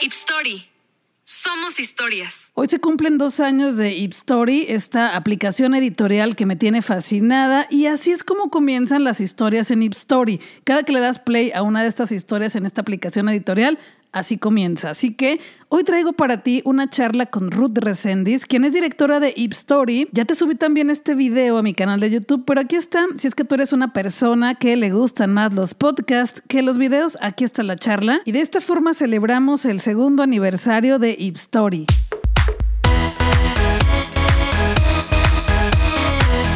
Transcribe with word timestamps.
Ipstory. 0.00 0.68
Somos 1.24 1.80
historias. 1.80 2.52
Hoy 2.54 2.68
se 2.68 2.78
cumplen 2.78 3.18
dos 3.18 3.40
años 3.40 3.76
de 3.76 3.92
Ipstory, 3.92 4.66
esta 4.68 5.16
aplicación 5.16 5.74
editorial 5.74 6.36
que 6.36 6.46
me 6.46 6.54
tiene 6.54 6.80
fascinada 6.80 7.66
y 7.70 7.86
así 7.86 8.12
es 8.12 8.22
como 8.22 8.50
comienzan 8.50 9.02
las 9.02 9.20
historias 9.20 9.72
en 9.72 9.82
Ipstory. 9.82 10.40
Cada 10.62 10.84
que 10.84 10.92
le 10.92 11.00
das 11.00 11.18
play 11.18 11.50
a 11.52 11.62
una 11.62 11.82
de 11.82 11.88
estas 11.88 12.12
historias 12.12 12.54
en 12.54 12.66
esta 12.66 12.82
aplicación 12.82 13.28
editorial, 13.28 13.80
así 14.14 14.38
comienza. 14.38 14.90
Así 14.90 15.12
que 15.14 15.40
hoy 15.68 15.84
traigo 15.84 16.14
para 16.14 16.42
ti 16.42 16.62
una 16.64 16.88
charla 16.88 17.26
con 17.26 17.50
Ruth 17.50 17.76
Resendiz, 17.78 18.46
quien 18.46 18.64
es 18.64 18.72
directora 18.72 19.20
de 19.20 19.34
Ip 19.36 19.52
Story. 19.52 20.08
Ya 20.12 20.24
te 20.24 20.34
subí 20.34 20.54
también 20.54 20.88
este 20.88 21.14
video 21.14 21.58
a 21.58 21.62
mi 21.62 21.74
canal 21.74 22.00
de 22.00 22.10
YouTube, 22.10 22.44
pero 22.46 22.60
aquí 22.60 22.76
está. 22.76 23.06
Si 23.18 23.28
es 23.28 23.34
que 23.34 23.44
tú 23.44 23.56
eres 23.56 23.72
una 23.72 23.92
persona 23.92 24.54
que 24.54 24.76
le 24.76 24.90
gustan 24.90 25.32
más 25.32 25.52
los 25.52 25.74
podcasts 25.74 26.42
que 26.48 26.62
los 26.62 26.78
videos, 26.78 27.18
aquí 27.20 27.44
está 27.44 27.62
la 27.62 27.76
charla. 27.76 28.20
Y 28.24 28.32
de 28.32 28.40
esta 28.40 28.60
forma 28.60 28.94
celebramos 28.94 29.64
el 29.66 29.80
segundo 29.80 30.22
aniversario 30.22 30.98
de 30.98 31.16
Ip 31.18 31.36
Story. 31.36 31.86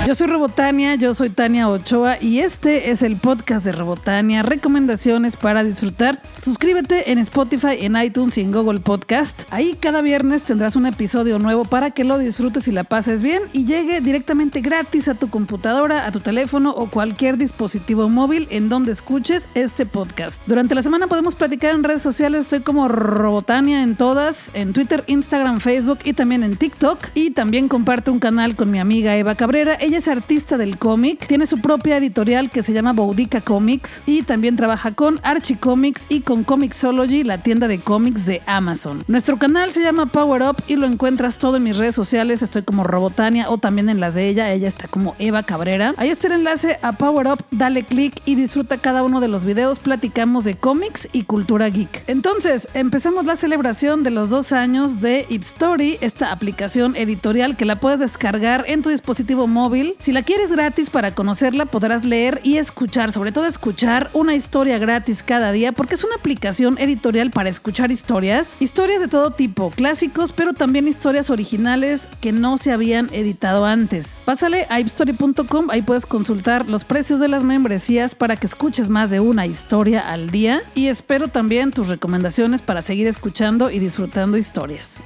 Yo 0.08 0.14
soy 0.14 0.28
Robotania, 0.28 0.94
yo 0.94 1.12
soy 1.12 1.28
Tania 1.28 1.68
Ochoa 1.68 2.16
y 2.18 2.38
este 2.38 2.90
es 2.90 3.02
el 3.02 3.18
podcast 3.18 3.62
de 3.62 3.72
Robotania, 3.72 4.42
recomendaciones 4.42 5.36
para 5.36 5.62
disfrutar. 5.62 6.22
Suscríbete 6.42 7.12
en 7.12 7.18
Spotify, 7.18 7.76
en 7.80 7.94
iTunes 7.94 8.38
y 8.38 8.40
en 8.40 8.50
Google 8.50 8.80
Podcast. 8.80 9.42
Ahí 9.50 9.76
cada 9.78 10.00
viernes 10.00 10.44
tendrás 10.44 10.76
un 10.76 10.86
episodio 10.86 11.38
nuevo 11.38 11.66
para 11.66 11.90
que 11.90 12.04
lo 12.04 12.16
disfrutes 12.16 12.68
y 12.68 12.72
la 12.72 12.84
pases 12.84 13.20
bien 13.20 13.42
y 13.52 13.66
llegue 13.66 14.00
directamente 14.00 14.62
gratis 14.62 15.08
a 15.08 15.14
tu 15.14 15.28
computadora, 15.28 16.06
a 16.06 16.10
tu 16.10 16.20
teléfono 16.20 16.70
o 16.70 16.88
cualquier 16.88 17.36
dispositivo 17.36 18.08
móvil 18.08 18.48
en 18.48 18.70
donde 18.70 18.92
escuches 18.92 19.50
este 19.52 19.84
podcast. 19.84 20.40
Durante 20.46 20.74
la 20.74 20.82
semana 20.82 21.06
podemos 21.06 21.34
platicar 21.34 21.74
en 21.74 21.84
redes 21.84 22.00
sociales, 22.00 22.44
estoy 22.44 22.60
como 22.60 22.88
Robotania 22.88 23.82
en 23.82 23.94
todas, 23.94 24.52
en 24.54 24.72
Twitter, 24.72 25.04
Instagram, 25.06 25.60
Facebook 25.60 25.98
y 26.04 26.14
también 26.14 26.44
en 26.44 26.56
TikTok. 26.56 26.98
Y 27.12 27.32
también 27.32 27.68
comparto 27.68 28.10
un 28.10 28.20
canal 28.20 28.56
con 28.56 28.70
mi 28.70 28.78
amiga 28.78 29.14
Eva 29.14 29.34
Cabrera. 29.34 29.76
Ella 29.78 29.97
es 29.98 30.06
artista 30.06 30.56
del 30.56 30.78
cómic, 30.78 31.26
tiene 31.26 31.44
su 31.44 31.60
propia 31.60 31.96
editorial 31.96 32.52
que 32.52 32.62
se 32.62 32.72
llama 32.72 32.92
Boudica 32.92 33.40
Comics 33.40 34.00
y 34.06 34.22
también 34.22 34.54
trabaja 34.54 34.92
con 34.92 35.18
Archie 35.24 35.58
Comics 35.58 36.06
y 36.08 36.20
con 36.20 36.44
Comixology, 36.44 37.24
la 37.24 37.42
tienda 37.42 37.66
de 37.66 37.80
cómics 37.80 38.24
de 38.24 38.40
Amazon. 38.46 39.02
Nuestro 39.08 39.38
canal 39.38 39.72
se 39.72 39.82
llama 39.82 40.06
Power 40.06 40.42
Up 40.42 40.62
y 40.68 40.76
lo 40.76 40.86
encuentras 40.86 41.38
todo 41.38 41.56
en 41.56 41.64
mis 41.64 41.76
redes 41.76 41.96
sociales, 41.96 42.42
estoy 42.42 42.62
como 42.62 42.84
Robotania 42.84 43.50
o 43.50 43.58
también 43.58 43.88
en 43.88 43.98
las 43.98 44.14
de 44.14 44.28
ella, 44.28 44.52
ella 44.52 44.68
está 44.68 44.86
como 44.86 45.16
Eva 45.18 45.42
Cabrera. 45.42 45.94
Ahí 45.96 46.10
está 46.10 46.28
el 46.28 46.34
enlace 46.34 46.78
a 46.82 46.92
Power 46.92 47.26
Up, 47.26 47.44
dale 47.50 47.82
click 47.82 48.22
y 48.24 48.36
disfruta 48.36 48.78
cada 48.78 49.02
uno 49.02 49.20
de 49.20 49.26
los 49.26 49.44
videos, 49.44 49.80
platicamos 49.80 50.44
de 50.44 50.54
cómics 50.54 51.08
y 51.12 51.24
cultura 51.24 51.68
geek. 51.70 52.04
Entonces, 52.06 52.68
empezamos 52.72 53.24
la 53.24 53.34
celebración 53.34 54.04
de 54.04 54.12
los 54.12 54.30
dos 54.30 54.52
años 54.52 55.00
de 55.00 55.26
Story, 55.28 55.98
esta 56.00 56.30
aplicación 56.30 56.94
editorial 56.94 57.56
que 57.56 57.64
la 57.64 57.80
puedes 57.80 57.98
descargar 57.98 58.64
en 58.68 58.82
tu 58.82 58.90
dispositivo 58.90 59.48
móvil 59.48 59.87
si 59.98 60.12
la 60.12 60.22
quieres 60.22 60.50
gratis 60.52 60.90
para 60.90 61.14
conocerla, 61.14 61.66
podrás 61.66 62.04
leer 62.04 62.40
y 62.42 62.58
escuchar, 62.58 63.12
sobre 63.12 63.32
todo 63.32 63.46
escuchar 63.46 64.10
una 64.12 64.34
historia 64.34 64.78
gratis 64.78 65.22
cada 65.22 65.52
día, 65.52 65.72
porque 65.72 65.94
es 65.94 66.04
una 66.04 66.16
aplicación 66.16 66.78
editorial 66.78 67.30
para 67.30 67.48
escuchar 67.48 67.92
historias, 67.92 68.56
historias 68.60 69.00
de 69.00 69.08
todo 69.08 69.30
tipo, 69.30 69.70
clásicos, 69.70 70.32
pero 70.32 70.52
también 70.52 70.88
historias 70.88 71.30
originales 71.30 72.08
que 72.20 72.32
no 72.32 72.58
se 72.58 72.72
habían 72.72 73.08
editado 73.12 73.64
antes. 73.64 74.22
Pásale 74.24 74.66
a 74.70 74.80
ipstory.com, 74.80 75.70
ahí 75.70 75.82
puedes 75.82 76.06
consultar 76.06 76.68
los 76.68 76.84
precios 76.84 77.20
de 77.20 77.28
las 77.28 77.44
membresías 77.44 78.14
para 78.14 78.36
que 78.36 78.46
escuches 78.46 78.88
más 78.88 79.10
de 79.10 79.20
una 79.20 79.46
historia 79.46 80.00
al 80.00 80.30
día 80.30 80.62
y 80.74 80.86
espero 80.88 81.28
también 81.28 81.72
tus 81.72 81.88
recomendaciones 81.88 82.62
para 82.62 82.82
seguir 82.82 83.06
escuchando 83.06 83.70
y 83.70 83.78
disfrutando 83.78 84.36
historias. 84.36 85.02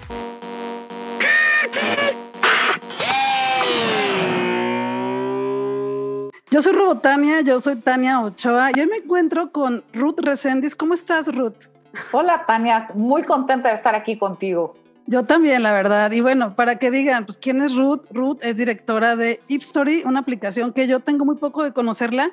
Yo 6.52 6.60
soy 6.60 6.74
Robotania, 6.74 7.40
yo 7.40 7.58
soy 7.60 7.76
Tania 7.76 8.20
Ochoa 8.20 8.72
y 8.76 8.80
hoy 8.80 8.86
me 8.86 8.96
encuentro 8.96 9.50
con 9.52 9.82
Ruth 9.94 10.18
Resendiz. 10.18 10.74
¿Cómo 10.74 10.92
estás, 10.92 11.34
Ruth? 11.34 11.54
Hola, 12.12 12.44
Tania. 12.46 12.90
Muy 12.92 13.22
contenta 13.22 13.70
de 13.70 13.74
estar 13.74 13.94
aquí 13.94 14.18
contigo. 14.18 14.76
Yo 15.06 15.24
también, 15.24 15.62
la 15.62 15.72
verdad. 15.72 16.12
Y 16.12 16.20
bueno, 16.20 16.54
para 16.54 16.76
que 16.76 16.90
digan, 16.90 17.24
pues, 17.24 17.38
¿quién 17.38 17.62
es 17.62 17.74
Ruth? 17.74 18.02
Ruth 18.10 18.36
es 18.42 18.58
directora 18.58 19.16
de 19.16 19.40
Ipstory, 19.48 20.02
una 20.04 20.20
aplicación 20.20 20.74
que 20.74 20.86
yo 20.86 21.00
tengo 21.00 21.24
muy 21.24 21.36
poco 21.36 21.64
de 21.64 21.72
conocerla, 21.72 22.30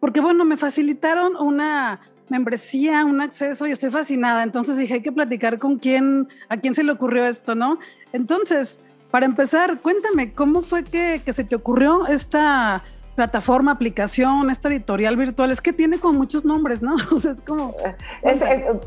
porque, 0.00 0.20
bueno, 0.20 0.44
me 0.44 0.56
facilitaron 0.56 1.36
una 1.36 2.00
membresía, 2.28 3.04
un 3.04 3.20
acceso 3.20 3.68
y 3.68 3.70
estoy 3.70 3.90
fascinada. 3.90 4.42
Entonces 4.42 4.78
dije, 4.78 4.94
hay 4.94 5.02
que 5.02 5.12
platicar 5.12 5.60
con 5.60 5.78
quién, 5.78 6.26
a 6.48 6.56
quién 6.56 6.74
se 6.74 6.82
le 6.82 6.90
ocurrió 6.90 7.24
esto, 7.24 7.54
¿no? 7.54 7.78
Entonces, 8.12 8.80
para 9.12 9.26
empezar, 9.26 9.78
cuéntame, 9.78 10.32
¿cómo 10.32 10.62
fue 10.62 10.82
que, 10.82 11.22
que 11.24 11.32
se 11.32 11.44
te 11.44 11.54
ocurrió 11.54 12.08
esta 12.08 12.82
plataforma, 13.14 13.72
aplicación, 13.72 14.50
esta 14.50 14.68
editorial 14.68 15.16
virtual, 15.16 15.50
es 15.50 15.60
que 15.60 15.72
tiene 15.72 15.98
como 15.98 16.18
muchos 16.18 16.44
nombres, 16.44 16.82
¿no? 16.82 16.94
O 17.12 17.20
sea, 17.20 17.32
es 17.32 17.40
como... 17.40 17.74
Eh, 18.22 18.80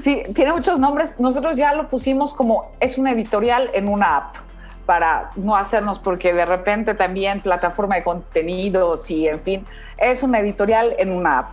sí, 0.00 0.22
tiene 0.34 0.52
muchos 0.52 0.78
nombres. 0.78 1.18
Nosotros 1.18 1.56
ya 1.56 1.74
lo 1.74 1.88
pusimos 1.88 2.34
como 2.34 2.72
es 2.80 2.98
una 2.98 3.12
editorial 3.12 3.70
en 3.74 3.88
una 3.88 4.16
app 4.16 4.36
para 4.86 5.30
no 5.36 5.54
hacernos 5.56 5.98
porque 5.98 6.32
de 6.32 6.44
repente 6.44 6.94
también 6.94 7.40
plataforma 7.40 7.94
de 7.94 8.02
contenidos 8.02 9.08
y 9.10 9.28
en 9.28 9.38
fin, 9.38 9.66
es 9.96 10.22
una 10.22 10.40
editorial 10.40 10.94
en 10.98 11.12
una 11.12 11.38
app. 11.38 11.52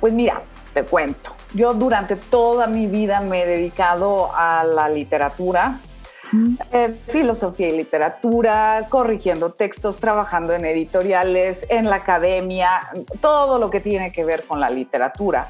Pues 0.00 0.14
mira, 0.14 0.40
te 0.72 0.84
cuento, 0.84 1.34
yo 1.52 1.74
durante 1.74 2.16
toda 2.16 2.66
mi 2.66 2.86
vida 2.86 3.20
me 3.20 3.42
he 3.42 3.46
dedicado 3.46 4.30
a 4.34 4.64
la 4.64 4.88
literatura, 4.88 5.78
eh, 6.72 6.96
filosofía 7.08 7.68
y 7.68 7.76
literatura, 7.76 8.86
corrigiendo 8.88 9.50
textos, 9.52 9.98
trabajando 9.98 10.52
en 10.52 10.64
editoriales, 10.64 11.66
en 11.68 11.90
la 11.90 11.96
academia, 11.96 12.80
todo 13.20 13.58
lo 13.58 13.70
que 13.70 13.80
tiene 13.80 14.10
que 14.12 14.24
ver 14.24 14.44
con 14.46 14.60
la 14.60 14.70
literatura. 14.70 15.48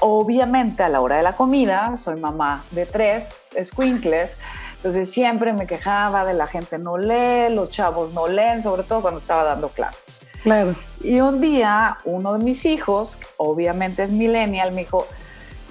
Obviamente 0.00 0.82
a 0.82 0.88
la 0.88 1.00
hora 1.00 1.16
de 1.16 1.22
la 1.22 1.36
comida, 1.36 1.96
soy 1.96 2.18
mamá 2.18 2.64
de 2.70 2.86
tres 2.86 3.28
squinkles, 3.62 4.36
entonces 4.76 5.10
siempre 5.10 5.52
me 5.52 5.66
quejaba 5.66 6.24
de 6.24 6.34
la 6.34 6.48
gente 6.48 6.78
no 6.78 6.98
lee, 6.98 7.54
los 7.54 7.70
chavos 7.70 8.12
no 8.12 8.26
leen, 8.26 8.60
sobre 8.60 8.82
todo 8.82 9.00
cuando 9.02 9.18
estaba 9.18 9.44
dando 9.44 9.68
clases. 9.68 10.26
Claro. 10.42 10.74
Y 11.00 11.20
un 11.20 11.40
día 11.40 11.98
uno 12.04 12.36
de 12.36 12.42
mis 12.42 12.66
hijos, 12.66 13.18
obviamente 13.36 14.02
es 14.02 14.10
millennial, 14.10 14.72
me 14.72 14.80
dijo, 14.80 15.06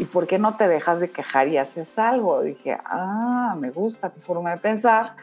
¿y 0.02 0.06
por 0.06 0.26
qué 0.26 0.40
no 0.40 0.56
te 0.56 0.68
dejas 0.68 1.00
de 1.00 1.12
quejar 1.12 1.48
y 1.48 1.60
haces 1.60 2.00
algo? 2.00 2.42
Dije, 2.42 2.76
ah, 2.86 3.56
me 3.60 3.70
gusta 3.70 4.10
tu 4.10 4.20
forma 4.20 4.50
de 4.50 4.58
pensar. 4.58 5.16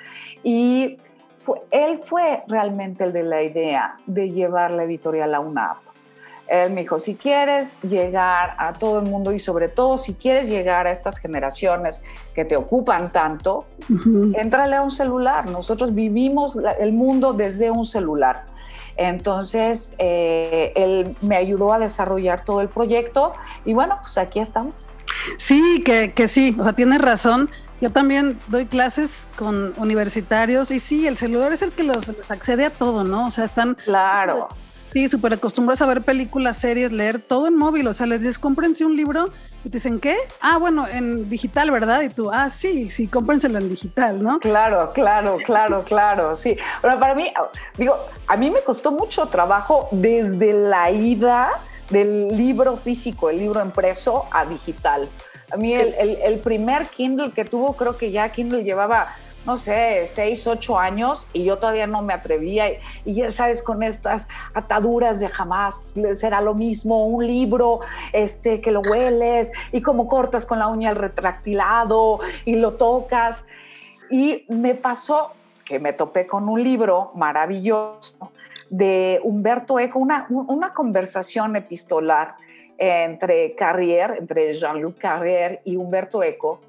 Y 0.44 0.98
fue, 1.34 1.62
él 1.72 1.98
fue 1.98 2.44
realmente 2.46 3.02
el 3.02 3.12
de 3.12 3.24
la 3.24 3.42
idea 3.42 3.96
de 4.06 4.30
llevar 4.30 4.70
la 4.70 4.84
editorial 4.84 5.34
a 5.34 5.40
una 5.40 5.72
app. 5.72 5.78
Él 6.46 6.70
me 6.70 6.82
dijo, 6.82 7.00
si 7.00 7.16
quieres 7.16 7.82
llegar 7.82 8.54
a 8.56 8.72
todo 8.72 9.00
el 9.00 9.06
mundo 9.06 9.32
y 9.32 9.40
sobre 9.40 9.68
todo 9.68 9.98
si 9.98 10.14
quieres 10.14 10.48
llegar 10.48 10.86
a 10.86 10.92
estas 10.92 11.18
generaciones 11.18 12.04
que 12.32 12.44
te 12.44 12.56
ocupan 12.56 13.10
tanto, 13.10 13.66
entrale 14.34 14.76
a 14.76 14.82
un 14.82 14.92
celular. 14.92 15.50
Nosotros 15.50 15.92
vivimos 15.92 16.56
el 16.78 16.92
mundo 16.92 17.32
desde 17.32 17.72
un 17.72 17.84
celular. 17.84 18.44
Entonces, 18.98 19.94
eh, 19.98 20.72
él 20.74 21.16
me 21.22 21.36
ayudó 21.36 21.72
a 21.72 21.78
desarrollar 21.78 22.44
todo 22.44 22.60
el 22.60 22.68
proyecto 22.68 23.32
y 23.64 23.72
bueno, 23.72 23.96
pues 24.02 24.18
aquí 24.18 24.40
estamos. 24.40 24.90
Sí, 25.36 25.82
que, 25.84 26.12
que 26.12 26.26
sí, 26.26 26.56
o 26.58 26.64
sea, 26.64 26.72
tienes 26.72 27.00
razón. 27.00 27.48
Yo 27.80 27.90
también 27.90 28.38
doy 28.48 28.66
clases 28.66 29.26
con 29.36 29.72
universitarios 29.76 30.72
y 30.72 30.80
sí, 30.80 31.06
el 31.06 31.16
celular 31.16 31.52
es 31.52 31.62
el 31.62 31.70
que 31.70 31.84
los, 31.84 32.08
les 32.08 32.28
accede 32.28 32.66
a 32.66 32.70
todo, 32.70 33.04
¿no? 33.04 33.28
O 33.28 33.30
sea, 33.30 33.44
están... 33.44 33.76
Claro. 33.84 34.48
Sí, 34.92 35.08
súper 35.08 35.34
acostumbrados 35.34 35.82
a 35.82 35.86
ver 35.86 36.02
películas, 36.02 36.58
series, 36.58 36.92
leer 36.92 37.20
todo 37.20 37.46
en 37.46 37.56
móvil. 37.56 37.86
O 37.88 37.92
sea, 37.92 38.06
les 38.06 38.20
dices, 38.20 38.38
cómprense 38.38 38.84
un 38.84 38.96
libro 38.96 39.26
y 39.64 39.68
te 39.68 39.76
dicen, 39.76 40.00
¿qué? 40.00 40.16
Ah, 40.40 40.56
bueno, 40.56 40.88
en 40.88 41.28
digital, 41.28 41.70
¿verdad? 41.70 42.00
Y 42.02 42.08
tú, 42.08 42.30
ah, 42.32 42.48
sí, 42.48 42.90
sí, 42.90 43.06
cómprenselo 43.06 43.58
en 43.58 43.68
digital, 43.68 44.22
¿no? 44.22 44.38
Claro, 44.38 44.92
claro, 44.94 45.36
claro, 45.44 45.84
claro, 45.84 46.36
sí. 46.36 46.56
Pero 46.80 46.98
para 46.98 47.14
mí, 47.14 47.30
digo, 47.76 47.96
a 48.26 48.36
mí 48.36 48.50
me 48.50 48.60
costó 48.62 48.90
mucho 48.90 49.26
trabajo 49.26 49.88
desde 49.92 50.54
la 50.54 50.90
ida 50.90 51.50
del 51.90 52.28
libro 52.36 52.76
físico, 52.76 53.28
el 53.28 53.38
libro 53.38 53.62
impreso, 53.62 54.24
a 54.30 54.46
digital. 54.46 55.08
A 55.50 55.56
mí 55.56 55.74
el, 55.74 55.94
el 55.98 56.38
primer 56.40 56.86
Kindle 56.86 57.32
que 57.32 57.44
tuvo, 57.44 57.74
creo 57.74 57.96
que 57.96 58.10
ya 58.10 58.28
Kindle 58.30 58.62
llevaba 58.62 59.08
no 59.48 59.56
sé, 59.56 60.06
seis, 60.06 60.46
ocho 60.46 60.78
años 60.78 61.26
y 61.32 61.42
yo 61.42 61.56
todavía 61.56 61.86
no 61.86 62.02
me 62.02 62.12
atrevía. 62.12 62.70
Y, 63.06 63.14
ya 63.14 63.30
sabes, 63.30 63.62
con 63.62 63.82
estas 63.82 64.28
ataduras 64.52 65.20
de 65.20 65.28
jamás 65.30 65.94
será 66.12 66.42
lo 66.42 66.54
mismo, 66.54 67.06
un 67.06 67.26
libro 67.26 67.80
este, 68.12 68.60
que 68.60 68.70
lo 68.70 68.82
hueles 68.82 69.50
y 69.72 69.80
como 69.80 70.06
cortas 70.06 70.44
con 70.44 70.58
la 70.58 70.68
uña 70.68 70.90
el 70.90 70.96
retractilado 70.96 72.20
y 72.44 72.56
lo 72.56 72.74
tocas. 72.74 73.46
Y 74.10 74.44
me 74.48 74.74
pasó 74.74 75.30
que 75.64 75.78
me 75.78 75.94
topé 75.94 76.26
con 76.26 76.46
un 76.46 76.62
libro 76.62 77.10
maravilloso 77.14 78.30
de 78.68 79.18
Humberto 79.22 79.78
Eco, 79.78 79.98
una, 79.98 80.26
una 80.28 80.74
conversación 80.74 81.56
epistolar 81.56 82.34
entre 82.76 83.54
Carrier, 83.54 84.16
entre 84.18 84.52
Jean-Luc 84.52 84.98
Carrier 84.98 85.62
y 85.64 85.76
Humberto 85.76 86.22
Eco, 86.22 86.60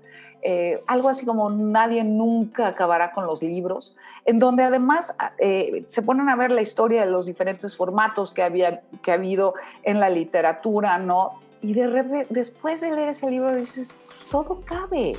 eh, 0.42 0.82
algo 0.88 1.10
así 1.10 1.26
como 1.26 1.50
Nadie 1.50 2.04
nunca 2.04 2.68
acabará 2.68 3.12
con 3.12 3.26
los 3.26 3.42
libros, 3.42 3.96
en 4.26 4.40
donde 4.40 4.64
además 4.64 5.16
eh, 5.38 5.84
se 5.88 6.02
ponen 6.02 6.30
a 6.30 6.36
ver 6.36 6.52
la 6.52 6.62
historia 6.62 7.06
de 7.06 7.12
los 7.12 7.26
diferentes 7.26 7.76
formatos 7.76 8.32
que, 8.32 8.44
había, 8.44 8.82
que 9.02 9.12
ha 9.12 9.16
habido 9.16 9.54
en 9.84 10.00
la 10.00 10.10
literatura, 10.10 10.98
¿no? 10.98 11.34
Y 11.62 11.74
de 11.74 11.88
repente, 11.88 12.28
después 12.30 12.80
de 12.82 12.92
leer 12.92 13.10
ese 13.10 13.30
libro 13.30 13.54
dices, 13.54 13.94
pues 14.08 14.24
todo 14.26 14.62
cabe. 14.66 15.14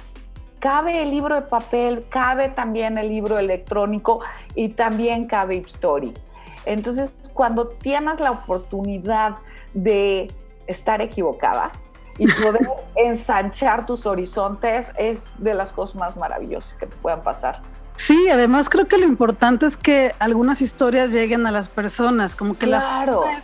Cabe 0.59 1.03
el 1.03 1.11
libro 1.11 1.35
de 1.35 1.43
papel, 1.43 2.07
cabe 2.09 2.49
también 2.49 2.99
el 2.99 3.09
libro 3.09 3.39
electrónico 3.39 4.21
y 4.55 4.71
también 4.71 5.27
cabe 5.27 5.57
Story. 5.67 6.13
Entonces, 6.67 7.15
cuando 7.33 7.69
tienes 7.69 8.21
la 8.21 8.31
oportunidad 8.31 9.37
de 9.73 10.31
estar 10.67 11.01
equivocada, 11.01 11.73
y 12.21 12.31
poder 12.31 12.69
ensanchar 12.97 13.87
tus 13.87 14.05
horizontes 14.05 14.93
es 14.99 15.35
de 15.39 15.55
las 15.55 15.73
cosas 15.73 15.97
más 15.97 16.17
maravillosas 16.19 16.75
que 16.75 16.87
te 16.87 16.95
puedan 16.97 17.23
pasar. 17.23 17.63
Sí, 17.95 18.29
además 18.29 18.69
creo 18.69 18.87
que 18.87 18.99
lo 18.99 19.07
importante 19.07 19.65
es 19.65 19.77
que 19.77 20.15
algunas 20.19 20.61
historias 20.61 21.13
lleguen 21.13 21.47
a 21.47 21.51
las 21.51 21.71
personas, 21.71 22.37
como 22.37 22.57
que 22.57 22.67
la, 22.67 22.81
forma 22.81 23.31
es, 23.31 23.43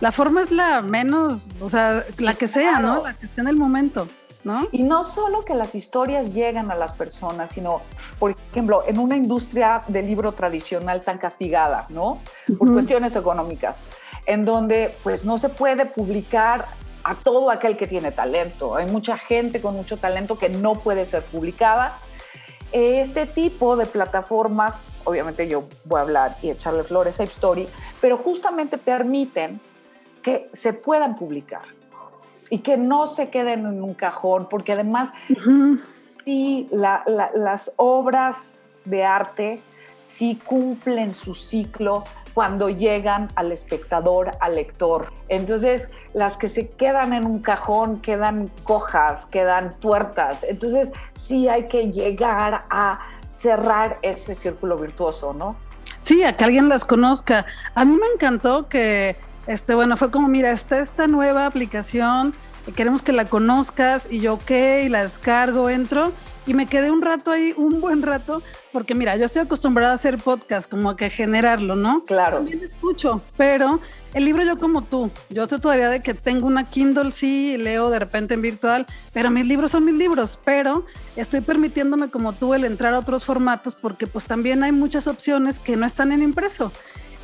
la 0.00 0.12
forma 0.12 0.42
es 0.42 0.50
la 0.50 0.80
menos, 0.80 1.48
o 1.60 1.68
sea, 1.68 2.04
la 2.18 2.34
que 2.34 2.48
sea, 2.48 2.80
¿no? 2.80 3.02
La 3.04 3.14
que 3.14 3.26
esté 3.26 3.40
en 3.40 3.48
el 3.48 3.56
momento. 3.56 4.08
¿No? 4.42 4.66
Y 4.72 4.84
no 4.84 5.04
solo 5.04 5.42
que 5.42 5.54
las 5.54 5.74
historias 5.74 6.32
llegan 6.32 6.70
a 6.70 6.74
las 6.74 6.94
personas, 6.94 7.50
sino, 7.50 7.82
por 8.18 8.30
ejemplo, 8.30 8.82
en 8.86 8.98
una 8.98 9.14
industria 9.14 9.82
del 9.86 10.06
libro 10.06 10.32
tradicional 10.32 11.02
tan 11.02 11.18
castigada, 11.18 11.84
¿no? 11.90 12.20
Por 12.58 12.72
cuestiones 12.72 13.14
económicas, 13.16 13.82
en 14.24 14.46
donde 14.46 14.94
pues 15.02 15.26
no 15.26 15.36
se 15.36 15.50
puede 15.50 15.84
publicar 15.84 16.64
a 17.10 17.16
todo 17.16 17.50
aquel 17.50 17.76
que 17.76 17.88
tiene 17.88 18.12
talento. 18.12 18.76
Hay 18.76 18.86
mucha 18.86 19.18
gente 19.18 19.60
con 19.60 19.74
mucho 19.74 19.96
talento 19.96 20.38
que 20.38 20.48
no 20.48 20.74
puede 20.74 21.04
ser 21.04 21.24
publicada. 21.24 21.98
Este 22.70 23.26
tipo 23.26 23.74
de 23.74 23.84
plataformas, 23.84 24.84
obviamente 25.02 25.48
yo 25.48 25.64
voy 25.86 25.98
a 25.98 26.02
hablar 26.02 26.36
y 26.40 26.50
echarle 26.50 26.84
flores 26.84 27.18
a 27.18 27.24
Story, 27.24 27.66
pero 28.00 28.16
justamente 28.16 28.78
permiten 28.78 29.60
que 30.22 30.48
se 30.52 30.72
puedan 30.72 31.16
publicar 31.16 31.64
y 32.48 32.58
que 32.58 32.76
no 32.76 33.06
se 33.06 33.28
queden 33.28 33.66
en 33.66 33.82
un 33.82 33.94
cajón, 33.94 34.46
porque 34.48 34.74
además 34.74 35.12
y 36.24 36.68
las 36.70 37.72
obras 37.74 38.62
de 38.84 39.02
arte 39.04 39.60
sí 40.10 40.40
cumplen 40.44 41.12
su 41.12 41.34
ciclo 41.34 42.04
cuando 42.34 42.68
llegan 42.68 43.28
al 43.36 43.52
espectador, 43.52 44.32
al 44.40 44.56
lector. 44.56 45.12
Entonces, 45.28 45.92
las 46.14 46.36
que 46.36 46.48
se 46.48 46.68
quedan 46.68 47.12
en 47.12 47.26
un 47.26 47.40
cajón 47.40 48.00
quedan 48.00 48.50
cojas, 48.64 49.26
quedan 49.26 49.74
tuertas. 49.78 50.44
Entonces, 50.44 50.92
sí 51.14 51.48
hay 51.48 51.66
que 51.68 51.90
llegar 51.90 52.64
a 52.70 53.00
cerrar 53.28 53.98
ese 54.02 54.34
círculo 54.34 54.78
virtuoso, 54.78 55.32
¿no? 55.32 55.56
Sí, 56.02 56.24
a 56.24 56.36
que 56.36 56.44
alguien 56.44 56.68
las 56.68 56.84
conozca. 56.84 57.46
A 57.74 57.84
mí 57.84 57.94
me 57.94 58.06
encantó 58.14 58.68
que, 58.68 59.16
este, 59.46 59.74
bueno, 59.74 59.96
fue 59.96 60.10
como, 60.10 60.28
mira, 60.28 60.50
está 60.50 60.80
esta 60.80 61.06
nueva 61.06 61.46
aplicación, 61.46 62.34
queremos 62.74 63.02
que 63.02 63.12
la 63.12 63.26
conozcas, 63.26 64.08
y 64.10 64.20
yo, 64.20 64.34
ok, 64.34 64.50
la 64.88 65.02
descargo, 65.02 65.68
entro, 65.68 66.12
y 66.50 66.54
me 66.54 66.66
quedé 66.66 66.90
un 66.90 67.00
rato 67.00 67.30
ahí, 67.30 67.54
un 67.56 67.80
buen 67.80 68.02
rato, 68.02 68.42
porque 68.72 68.96
mira, 68.96 69.14
yo 69.14 69.26
estoy 69.26 69.42
acostumbrada 69.42 69.92
a 69.92 69.94
hacer 69.94 70.18
podcast, 70.18 70.68
como 70.68 70.90
a 70.90 70.96
que 70.96 71.08
generarlo, 71.08 71.76
¿no? 71.76 72.02
Claro. 72.02 72.38
También 72.38 72.64
escucho, 72.64 73.22
pero 73.36 73.78
el 74.14 74.24
libro 74.24 74.42
yo 74.42 74.58
como 74.58 74.82
tú, 74.82 75.12
yo 75.28 75.44
estoy 75.44 75.60
todavía 75.60 75.88
de 75.88 76.02
que 76.02 76.12
tengo 76.12 76.48
una 76.48 76.68
Kindle, 76.68 77.12
sí, 77.12 77.56
leo 77.56 77.88
de 77.88 78.00
repente 78.00 78.34
en 78.34 78.42
virtual, 78.42 78.84
pero 79.12 79.30
mis 79.30 79.46
libros 79.46 79.70
son 79.70 79.84
mis 79.84 79.94
libros, 79.94 80.40
pero 80.44 80.84
estoy 81.14 81.40
permitiéndome 81.40 82.10
como 82.10 82.32
tú 82.32 82.52
el 82.52 82.64
entrar 82.64 82.94
a 82.94 82.98
otros 82.98 83.24
formatos 83.24 83.76
porque 83.76 84.08
pues 84.08 84.24
también 84.24 84.64
hay 84.64 84.72
muchas 84.72 85.06
opciones 85.06 85.60
que 85.60 85.76
no 85.76 85.86
están 85.86 86.10
en 86.10 86.20
impreso. 86.20 86.72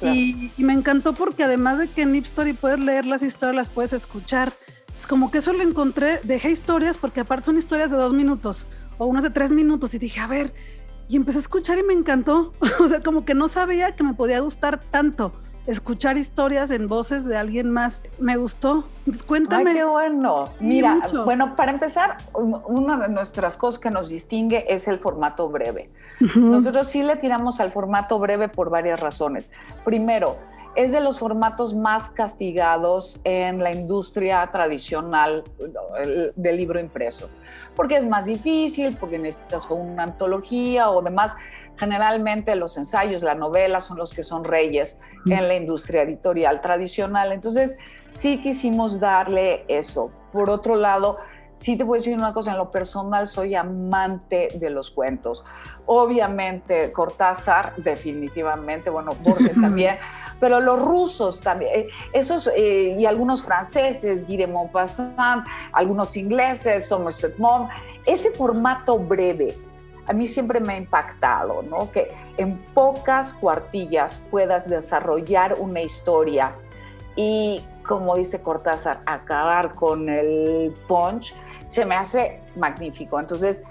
Y, 0.03 0.53
y, 0.57 0.63
me 0.63 0.75
encantó 0.75 1.15
porque 1.15 1.43
además 1.43 1.79
de 1.81 1.89
que 1.89 2.03
en 2.03 2.15
Story 2.15 2.53
puedes 2.53 2.79
leer 2.79 3.07
las 3.07 3.23
historias, 3.23 3.57
las 3.57 3.71
puedes 3.71 3.93
escuchar. 3.93 4.53
Es 4.97 5.07
como 5.07 5.31
que 5.31 5.39
eso 5.39 5.55
lo 5.55 5.63
encontré, 5.63 6.21
dejé 6.23 6.51
historias 6.51 6.99
porque 6.99 7.21
aparte 7.21 7.47
son 7.47 7.57
historias 7.57 7.91
de 7.91 7.97
dos 7.97 8.13
minutos 8.13 8.67
o 8.99 9.07
unos 9.07 9.23
de 9.23 9.31
tres 9.31 9.53
minutos 9.53 9.95
y 9.95 9.99
dije, 9.99 10.21
a 10.21 10.27
ver, 10.27 10.55
y 11.09 11.17
empecé 11.17 11.39
a 11.39 11.41
escuchar 11.41 11.79
y 11.79 11.83
me 11.83 11.95
encantó. 11.95 12.53
o 12.81 12.89
sea, 12.89 13.03
como 13.03 13.25
que 13.25 13.35
no 13.35 13.49
sabía 13.49 13.95
que 13.95 14.05
me 14.05 14.15
podía 14.15 14.41
gustar 14.41 14.81
tanto 14.91 15.33
escuchar 15.67 16.17
historias 16.17 16.71
en 16.71 16.89
voces 16.89 17.25
de 17.27 17.37
alguien 17.37 17.71
más. 17.71 18.03
Me 18.19 18.37
gustó. 18.37 18.85
Entonces, 19.01 19.23
cuéntame. 19.23 19.71
Ay, 19.71 19.77
qué 19.77 19.85
bueno. 19.85 20.49
Mira, 20.61 21.01
bueno, 21.25 21.57
para 21.57 21.73
empezar, 21.73 22.17
una 22.35 22.97
de 22.97 23.09
nuestras 23.09 23.57
cosas 23.57 23.81
que 23.81 23.91
nos 23.91 24.09
distingue 24.09 24.65
es 24.73 24.89
el 24.89 24.99
formato 24.99 25.49
breve. 25.49 25.91
Nosotros 26.37 26.87
sí 26.87 27.03
le 27.03 27.17
tiramos 27.17 27.61
al 27.61 27.71
formato 27.71 28.19
breve 28.19 28.49
por 28.49 28.71
varias 28.71 29.01
razones. 29.01 29.51
Primero, 29.85 30.37
es 30.77 30.93
de 30.93 31.01
los 31.01 31.19
formatos 31.19 31.75
más 31.75 32.11
castigados 32.11 33.21
en 33.25 33.63
la 33.63 33.73
industria 33.73 34.49
tradicional 34.53 35.43
del 36.37 36.57
libro 36.57 36.79
impreso, 36.79 37.31
porque 37.75 37.97
es 37.97 38.07
más 38.07 38.27
difícil, 38.27 38.97
porque 38.97 39.19
necesitas 39.19 39.69
una 39.71 40.05
antología 40.05 40.91
o 40.91 41.03
demás. 41.03 41.35
Generalmente 41.79 42.57
los 42.57 42.77
ensayos, 42.77 43.23
la 43.23 43.35
novela 43.35 43.81
son 43.81 43.99
los 43.99 44.15
que 44.15 44.23
son 44.23 44.45
reyes 44.45 45.01
en 45.27 45.49
la 45.49 45.57
industria 45.57 46.03
editorial 46.03 46.61
tradicional. 46.61 47.33
Entonces, 47.33 47.77
sí 48.11 48.41
quisimos 48.41 48.99
darle 49.01 49.65
eso. 49.69 50.11
Por 50.33 50.49
otro 50.49 50.77
lado, 50.77 51.19
sí 51.57 51.77
te 51.77 51.85
puedo 51.85 51.99
decir 51.99 52.17
una 52.17 52.33
cosa, 52.33 52.53
en 52.53 52.59
lo 52.59 52.71
personal 52.71 53.27
soy 53.27 53.55
amante 53.55 54.49
de 54.55 54.71
los 54.71 54.91
cuentos. 54.91 55.45
Obviamente 55.87 56.93
Cortázar, 56.93 57.75
definitivamente, 57.77 58.91
bueno, 58.91 59.13
Borges 59.23 59.61
también, 59.61 59.97
pero 60.39 60.61
los 60.61 60.81
rusos 60.81 61.41
también, 61.41 61.71
eh, 61.75 61.89
esos 62.13 62.49
eh, 62.55 62.95
y 62.99 63.07
algunos 63.07 63.43
franceses, 63.43 64.27
Guy 64.27 64.37
de 64.37 64.47
Maupassant, 64.47 65.47
algunos 65.73 66.17
ingleses, 66.17 66.87
Somerset 66.87 67.37
Maugham, 67.39 67.69
ese 68.05 68.31
formato 68.31 68.99
breve, 68.99 69.57
a 70.07 70.13
mí 70.13 70.27
siempre 70.27 70.61
me 70.61 70.75
ha 70.75 70.77
impactado, 70.77 71.63
¿no? 71.63 71.91
Que 71.91 72.13
en 72.37 72.57
pocas 72.75 73.35
cuartillas 73.35 74.23
puedas 74.31 74.69
desarrollar 74.69 75.57
una 75.59 75.81
historia 75.81 76.55
y, 77.17 77.65
como 77.85 78.15
dice 78.17 78.41
Cortázar, 78.41 79.01
acabar 79.07 79.75
con 79.75 80.09
el 80.09 80.73
punch, 80.87 81.35
se 81.67 81.85
me 81.85 81.95
hace 81.95 82.43
magnífico. 82.57 83.19
Entonces, 83.19 83.63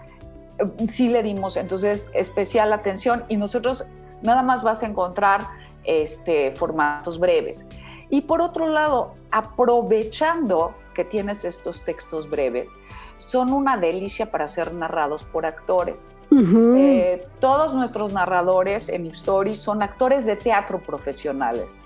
sí 0.89 1.09
le 1.09 1.23
dimos 1.23 1.57
entonces 1.57 2.09
especial 2.13 2.71
atención 2.73 3.23
y 3.27 3.37
nosotros 3.37 3.85
nada 4.21 4.41
más 4.41 4.63
vas 4.63 4.83
a 4.83 4.87
encontrar 4.87 5.41
este, 5.83 6.51
formatos 6.51 7.19
breves. 7.19 7.67
Y 8.09 8.21
por 8.21 8.41
otro 8.41 8.67
lado, 8.67 9.13
aprovechando 9.31 10.73
que 10.93 11.03
tienes 11.03 11.43
estos 11.43 11.83
textos 11.83 12.29
breves, 12.29 12.71
son 13.17 13.51
una 13.51 13.77
delicia 13.77 14.31
para 14.31 14.47
ser 14.47 14.73
narrados 14.73 15.23
por 15.23 15.45
actores. 15.45 16.11
Eh, 16.31 17.27
todos 17.39 17.75
nuestros 17.75 18.13
narradores 18.13 18.89
en 18.89 19.05
Story 19.07 19.55
son 19.55 19.81
actores 19.81 20.25
de 20.25 20.35
teatro 20.35 20.81
profesionales. 20.81 21.77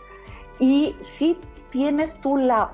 Y 0.60 0.96
si 1.00 1.38
tienes 1.70 2.20
tú 2.20 2.38
la, 2.38 2.72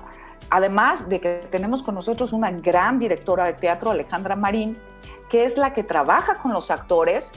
además 0.50 1.10
de 1.10 1.20
que 1.20 1.48
tenemos 1.52 1.84
con 1.84 1.96
nosotros 1.96 2.34
una 2.34 2.52
gran 2.52 3.00
directora 3.00 3.46
de 3.46 3.54
teatro, 3.54 3.92
Alejandra 3.92 4.36
Marín, 4.36 4.78
que 5.30 5.46
es 5.46 5.58
la 5.58 5.74
que 5.74 5.84
trabaja 5.84 6.38
con 6.38 6.54
los 6.54 6.72
actores 6.72 7.32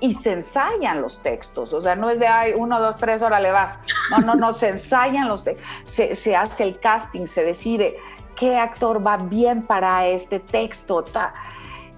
y 0.00 0.14
se 0.14 0.32
ensayan 0.32 1.00
los 1.00 1.20
textos. 1.22 1.72
O 1.72 1.80
sea, 1.80 1.94
no 1.96 2.10
es 2.10 2.18
de, 2.18 2.26
ay, 2.26 2.52
uno, 2.56 2.80
dos, 2.80 2.98
tres, 2.98 3.22
ahora 3.22 3.40
le 3.40 3.52
vas. 3.52 3.80
No, 4.10 4.18
no, 4.18 4.34
no, 4.34 4.52
se 4.52 4.68
ensayan 4.70 5.28
los 5.28 5.44
textos. 5.44 5.66
Se, 5.84 6.36
hace 6.36 6.62
el 6.62 6.78
casting, 6.80 7.26
se 7.26 7.44
decide 7.44 7.96
qué 8.36 8.58
actor 8.58 9.06
va 9.06 9.16
bien 9.16 9.62
para 9.62 10.06
este 10.06 10.40
texto. 10.40 11.04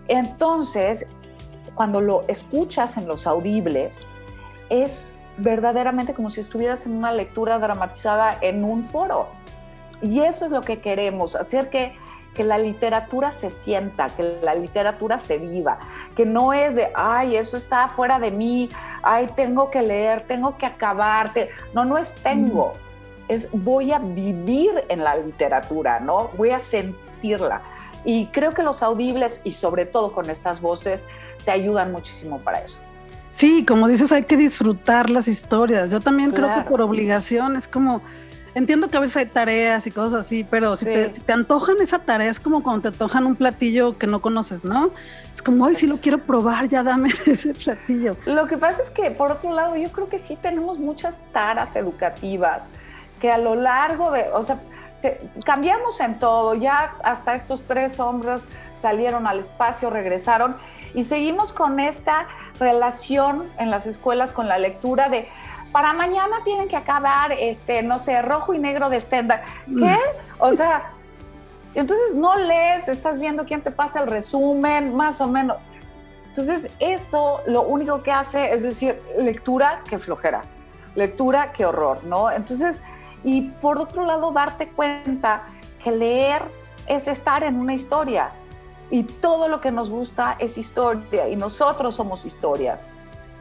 Entonces, 0.08 1.06
cuando 1.74 2.00
lo 2.00 2.24
escuchas 2.28 2.96
en 2.96 3.08
los 3.08 3.26
audibles, 3.26 4.06
es 4.68 5.18
verdaderamente 5.38 6.14
como 6.14 6.30
si 6.30 6.40
estuvieras 6.40 6.86
en 6.86 6.92
una 6.92 7.12
lectura 7.12 7.58
dramatizada 7.58 8.36
en 8.40 8.64
un 8.64 8.84
foro. 8.84 9.28
Y 10.02 10.20
eso 10.20 10.46
es 10.46 10.52
lo 10.52 10.60
que 10.60 10.80
queremos, 10.80 11.34
hacer 11.36 11.70
que 11.70 11.96
que 12.36 12.44
la 12.44 12.58
literatura 12.58 13.32
se 13.32 13.48
sienta, 13.48 14.08
que 14.08 14.38
la 14.42 14.54
literatura 14.54 15.16
se 15.16 15.38
viva, 15.38 15.78
que 16.14 16.26
no 16.26 16.52
es 16.52 16.74
de, 16.74 16.90
ay, 16.94 17.36
eso 17.36 17.56
está 17.56 17.88
fuera 17.88 18.18
de 18.18 18.30
mí, 18.30 18.68
ay, 19.02 19.28
tengo 19.34 19.70
que 19.70 19.80
leer, 19.80 20.24
tengo 20.28 20.58
que 20.58 20.66
acabarte. 20.66 21.48
No, 21.72 21.84
no 21.86 21.96
es 21.96 22.14
tengo, 22.16 22.74
es 23.26 23.48
voy 23.52 23.90
a 23.90 23.98
vivir 23.98 24.84
en 24.88 25.02
la 25.02 25.16
literatura, 25.16 25.98
¿no? 25.98 26.30
Voy 26.36 26.50
a 26.50 26.60
sentirla. 26.60 27.62
Y 28.04 28.26
creo 28.26 28.52
que 28.52 28.62
los 28.62 28.82
audibles 28.82 29.40
y 29.42 29.52
sobre 29.52 29.86
todo 29.86 30.12
con 30.12 30.28
estas 30.28 30.60
voces 30.60 31.06
te 31.44 31.50
ayudan 31.50 31.90
muchísimo 31.90 32.38
para 32.38 32.60
eso. 32.60 32.78
Sí, 33.30 33.64
como 33.66 33.88
dices, 33.88 34.12
hay 34.12 34.24
que 34.24 34.36
disfrutar 34.36 35.10
las 35.10 35.26
historias. 35.28 35.90
Yo 35.90 36.00
también 36.00 36.30
creo 36.30 36.54
que 36.54 36.62
por 36.62 36.80
obligación 36.80 37.56
es 37.56 37.68
como 37.68 38.00
entiendo 38.56 38.88
que 38.88 38.96
a 38.96 39.00
veces 39.00 39.18
hay 39.18 39.26
tareas 39.26 39.86
y 39.86 39.90
cosas 39.90 40.24
así, 40.24 40.42
pero 40.42 40.76
si, 40.76 40.86
te, 40.86 41.12
si, 41.12 41.20
te, 41.20 41.32
antojan 41.34 41.76
esa 41.82 41.98
tarea, 41.98 42.30
es 42.30 42.40
como 42.40 42.62
cuando 42.62 42.82
te 42.82 42.88
antojan 42.88 43.26
un 43.26 43.36
platillo 43.36 43.98
que 43.98 44.06
no 44.06 44.22
conoces, 44.22 44.64
¿no? 44.64 44.92
Es 45.30 45.42
como, 45.42 45.66
ay, 45.66 45.74
si 45.74 45.86
lo 45.86 45.98
quiero 45.98 46.18
probar, 46.24 46.66
ya 46.66 46.82
dame 46.82 47.10
ese 47.26 47.52
platillo. 47.52 48.16
Lo 48.24 48.46
que 48.46 48.56
pasa 48.56 48.80
es 48.82 48.88
que, 48.88 49.10
por 49.10 49.30
otro 49.30 49.52
lado, 49.52 49.76
yo 49.76 49.92
creo 49.92 50.08
que 50.08 50.18
sí 50.18 50.36
tenemos 50.40 50.78
muchas 50.78 51.20
taras 51.32 51.76
educativas 51.76 52.64
que 53.20 53.30
a 53.30 53.36
lo 53.36 53.56
largo 53.56 54.10
de, 54.10 54.24
o 54.32 54.42
sea, 54.42 54.58
cambiamos 55.44 56.00
en 56.00 56.18
todo, 56.18 56.54
ya 56.54 56.94
hasta 57.04 57.34
estos 57.34 57.62
tres 57.64 58.00
hombres 58.00 58.40
salieron 58.78 59.26
al 59.26 59.38
espacio, 59.38 59.90
regresaron 59.90 60.56
y 60.94 61.04
seguimos 61.04 61.52
con 61.52 61.78
esta 61.78 62.26
relación 62.58 63.44
en 63.58 63.68
las 63.68 63.86
escuelas 63.86 64.32
con 64.32 64.48
la 64.48 64.58
lectura 64.58 65.10
de 65.10 65.28
para 65.76 65.92
mañana 65.92 66.38
tienen 66.42 66.68
que 66.68 66.76
acabar, 66.76 67.32
este, 67.32 67.82
no 67.82 67.98
sé, 67.98 68.22
rojo 68.22 68.54
y 68.54 68.58
negro 68.58 68.88
de 68.88 68.98
Stendhal. 68.98 69.42
¿Qué? 69.66 69.94
O 70.38 70.54
sea, 70.54 70.90
entonces 71.74 72.14
no 72.14 72.34
lees, 72.34 72.88
estás 72.88 73.20
viendo 73.20 73.44
quién 73.44 73.60
te 73.60 73.70
pasa 73.70 74.00
el 74.00 74.06
resumen, 74.06 74.96
más 74.96 75.20
o 75.20 75.28
menos. 75.28 75.58
Entonces 76.30 76.70
eso 76.78 77.42
lo 77.46 77.60
único 77.60 78.02
que 78.02 78.10
hace 78.10 78.54
es 78.54 78.62
decir, 78.62 78.98
lectura 79.18 79.82
que 79.86 79.98
flojera, 79.98 80.44
lectura 80.94 81.52
que 81.52 81.66
horror, 81.66 82.02
¿no? 82.04 82.30
Entonces, 82.30 82.80
y 83.22 83.42
por 83.42 83.76
otro 83.76 84.06
lado, 84.06 84.32
darte 84.32 84.70
cuenta 84.70 85.42
que 85.84 85.90
leer 85.90 86.40
es 86.86 87.06
estar 87.06 87.44
en 87.44 87.60
una 87.60 87.74
historia 87.74 88.30
y 88.90 89.02
todo 89.02 89.46
lo 89.46 89.60
que 89.60 89.70
nos 89.70 89.90
gusta 89.90 90.36
es 90.38 90.56
historia 90.56 91.28
y 91.28 91.36
nosotros 91.36 91.96
somos 91.96 92.24
historias 92.24 92.88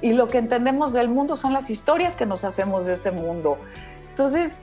y 0.01 0.13
lo 0.13 0.27
que 0.27 0.37
entendemos 0.37 0.93
del 0.93 1.09
mundo 1.09 1.35
son 1.35 1.53
las 1.53 1.69
historias 1.69 2.15
que 2.15 2.25
nos 2.25 2.43
hacemos 2.43 2.85
de 2.85 2.93
ese 2.93 3.11
mundo. 3.11 3.57
Entonces, 4.09 4.61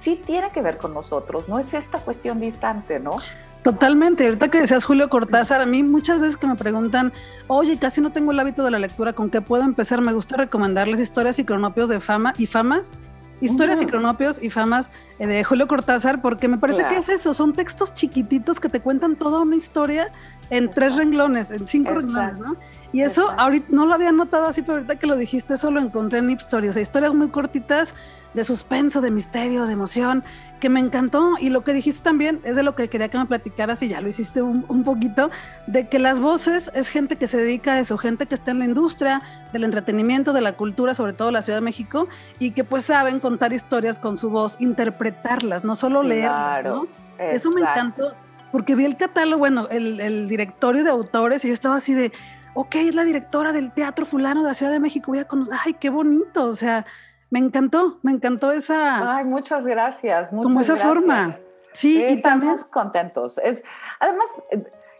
sí 0.00 0.20
tiene 0.24 0.50
que 0.50 0.62
ver 0.62 0.78
con 0.78 0.94
nosotros, 0.94 1.48
no 1.48 1.58
es 1.58 1.74
esta 1.74 1.98
cuestión 1.98 2.40
distante, 2.40 2.98
¿no? 3.00 3.16
Totalmente. 3.62 4.24
Ahorita 4.24 4.48
que 4.48 4.60
decías 4.60 4.84
Julio 4.84 5.10
Cortázar, 5.10 5.60
a 5.60 5.66
mí 5.66 5.82
muchas 5.82 6.18
veces 6.18 6.38
que 6.38 6.46
me 6.46 6.56
preguntan, 6.56 7.12
oye, 7.46 7.78
casi 7.78 8.00
no 8.00 8.10
tengo 8.10 8.32
el 8.32 8.40
hábito 8.40 8.64
de 8.64 8.70
la 8.70 8.78
lectura, 8.78 9.12
¿con 9.12 9.28
qué 9.28 9.42
puedo 9.42 9.64
empezar? 9.64 10.00
Me 10.00 10.14
gusta 10.14 10.36
recomendarles 10.38 10.98
historias 10.98 11.38
y 11.38 11.44
cronopios 11.44 11.90
de 11.90 12.00
fama 12.00 12.32
y 12.38 12.46
famas 12.46 12.90
Historias 13.40 13.80
y 13.80 13.86
cronopios 13.86 14.42
y 14.42 14.50
famas 14.50 14.90
eh, 15.18 15.26
de 15.26 15.44
Julio 15.44 15.66
Cortázar, 15.66 16.20
porque 16.20 16.48
me 16.48 16.58
parece 16.58 16.86
que 16.88 16.96
es 16.96 17.08
eso, 17.08 17.32
son 17.34 17.52
textos 17.52 17.94
chiquititos 17.94 18.60
que 18.60 18.68
te 18.68 18.80
cuentan 18.80 19.16
toda 19.16 19.40
una 19.40 19.56
historia 19.56 20.12
en 20.50 20.70
tres 20.70 20.96
renglones, 20.96 21.50
en 21.50 21.66
cinco 21.66 21.94
renglones, 21.94 22.38
¿no? 22.38 22.56
Y 22.92 23.02
eso 23.02 23.30
ahorita 23.38 23.66
no 23.70 23.86
lo 23.86 23.94
había 23.94 24.12
notado 24.12 24.46
así, 24.46 24.62
pero 24.62 24.74
ahorita 24.74 24.96
que 24.96 25.06
lo 25.06 25.16
dijiste, 25.16 25.54
eso 25.54 25.70
lo 25.70 25.80
encontré 25.80 26.18
en 26.18 26.30
Ip 26.30 26.40
Story, 26.40 26.68
o 26.68 26.72
sea, 26.72 26.82
historias 26.82 27.14
muy 27.14 27.28
cortitas 27.28 27.94
de 28.34 28.44
suspenso, 28.44 29.00
de 29.00 29.10
misterio, 29.10 29.66
de 29.66 29.72
emoción, 29.72 30.22
que 30.60 30.68
me 30.68 30.80
encantó. 30.80 31.34
Y 31.38 31.50
lo 31.50 31.64
que 31.64 31.72
dijiste 31.72 32.02
también 32.02 32.40
es 32.44 32.56
de 32.56 32.62
lo 32.62 32.74
que 32.74 32.88
quería 32.88 33.08
que 33.08 33.18
me 33.18 33.26
platicaras, 33.26 33.82
y 33.82 33.88
ya 33.88 34.00
lo 34.00 34.08
hiciste 34.08 34.42
un, 34.42 34.64
un, 34.68 34.84
poquito, 34.84 35.30
de 35.66 35.88
que 35.88 35.98
las 35.98 36.20
voces 36.20 36.70
es 36.74 36.88
gente 36.88 37.16
que 37.16 37.26
se 37.26 37.38
dedica 37.38 37.74
a 37.74 37.80
eso, 37.80 37.98
gente 37.98 38.26
que 38.26 38.34
está 38.34 38.50
en 38.50 38.60
la 38.60 38.64
industria 38.66 39.22
del 39.52 39.64
entretenimiento, 39.64 40.32
de 40.32 40.40
la 40.40 40.52
cultura, 40.52 40.94
sobre 40.94 41.12
todo 41.12 41.30
la 41.30 41.42
Ciudad 41.42 41.58
de 41.58 41.64
México, 41.64 42.08
y 42.38 42.52
que 42.52 42.64
pues 42.64 42.84
saben 42.84 43.20
contar 43.20 43.52
historias 43.52 43.98
con 43.98 44.18
su 44.18 44.30
voz, 44.30 44.56
interpretarlas, 44.60 45.64
no 45.64 45.74
solo 45.74 46.02
leerlas, 46.02 46.64
¿no? 46.64 46.86
Eso 47.18 47.50
me 47.50 47.60
encantó, 47.60 48.14
porque 48.50 48.74
vi 48.74 48.84
el 48.84 48.96
catálogo, 48.96 49.40
bueno, 49.40 49.68
el, 49.70 50.00
el 50.00 50.28
directorio 50.28 50.84
de 50.84 50.90
autores, 50.90 51.44
y 51.44 51.48
yo 51.48 51.54
estaba 51.54 51.76
así 51.76 51.92
de, 51.92 52.12
ok, 52.54 52.74
es 52.76 52.94
la 52.94 53.04
directora 53.04 53.52
del 53.52 53.72
Teatro 53.72 54.06
Fulano 54.06 54.42
de 54.42 54.48
la 54.48 54.54
Ciudad 54.54 54.72
de 54.72 54.80
México, 54.80 55.12
voy 55.12 55.20
a 55.20 55.26
conocer, 55.26 55.54
ay, 55.64 55.74
qué 55.74 55.90
bonito, 55.90 56.46
o 56.46 56.54
sea, 56.54 56.86
me 57.30 57.38
encantó, 57.38 57.98
me 58.02 58.12
encantó 58.12 58.52
esa. 58.52 59.16
Ay, 59.16 59.24
muchas 59.24 59.66
gracias. 59.66 60.32
Muchas 60.32 60.48
como 60.48 60.60
esa 60.60 60.76
forma. 60.76 61.38
Sí, 61.72 62.00
y 62.00 62.04
estamos 62.04 62.64
contentos. 62.64 63.38
Es, 63.38 63.62
además, 64.00 64.42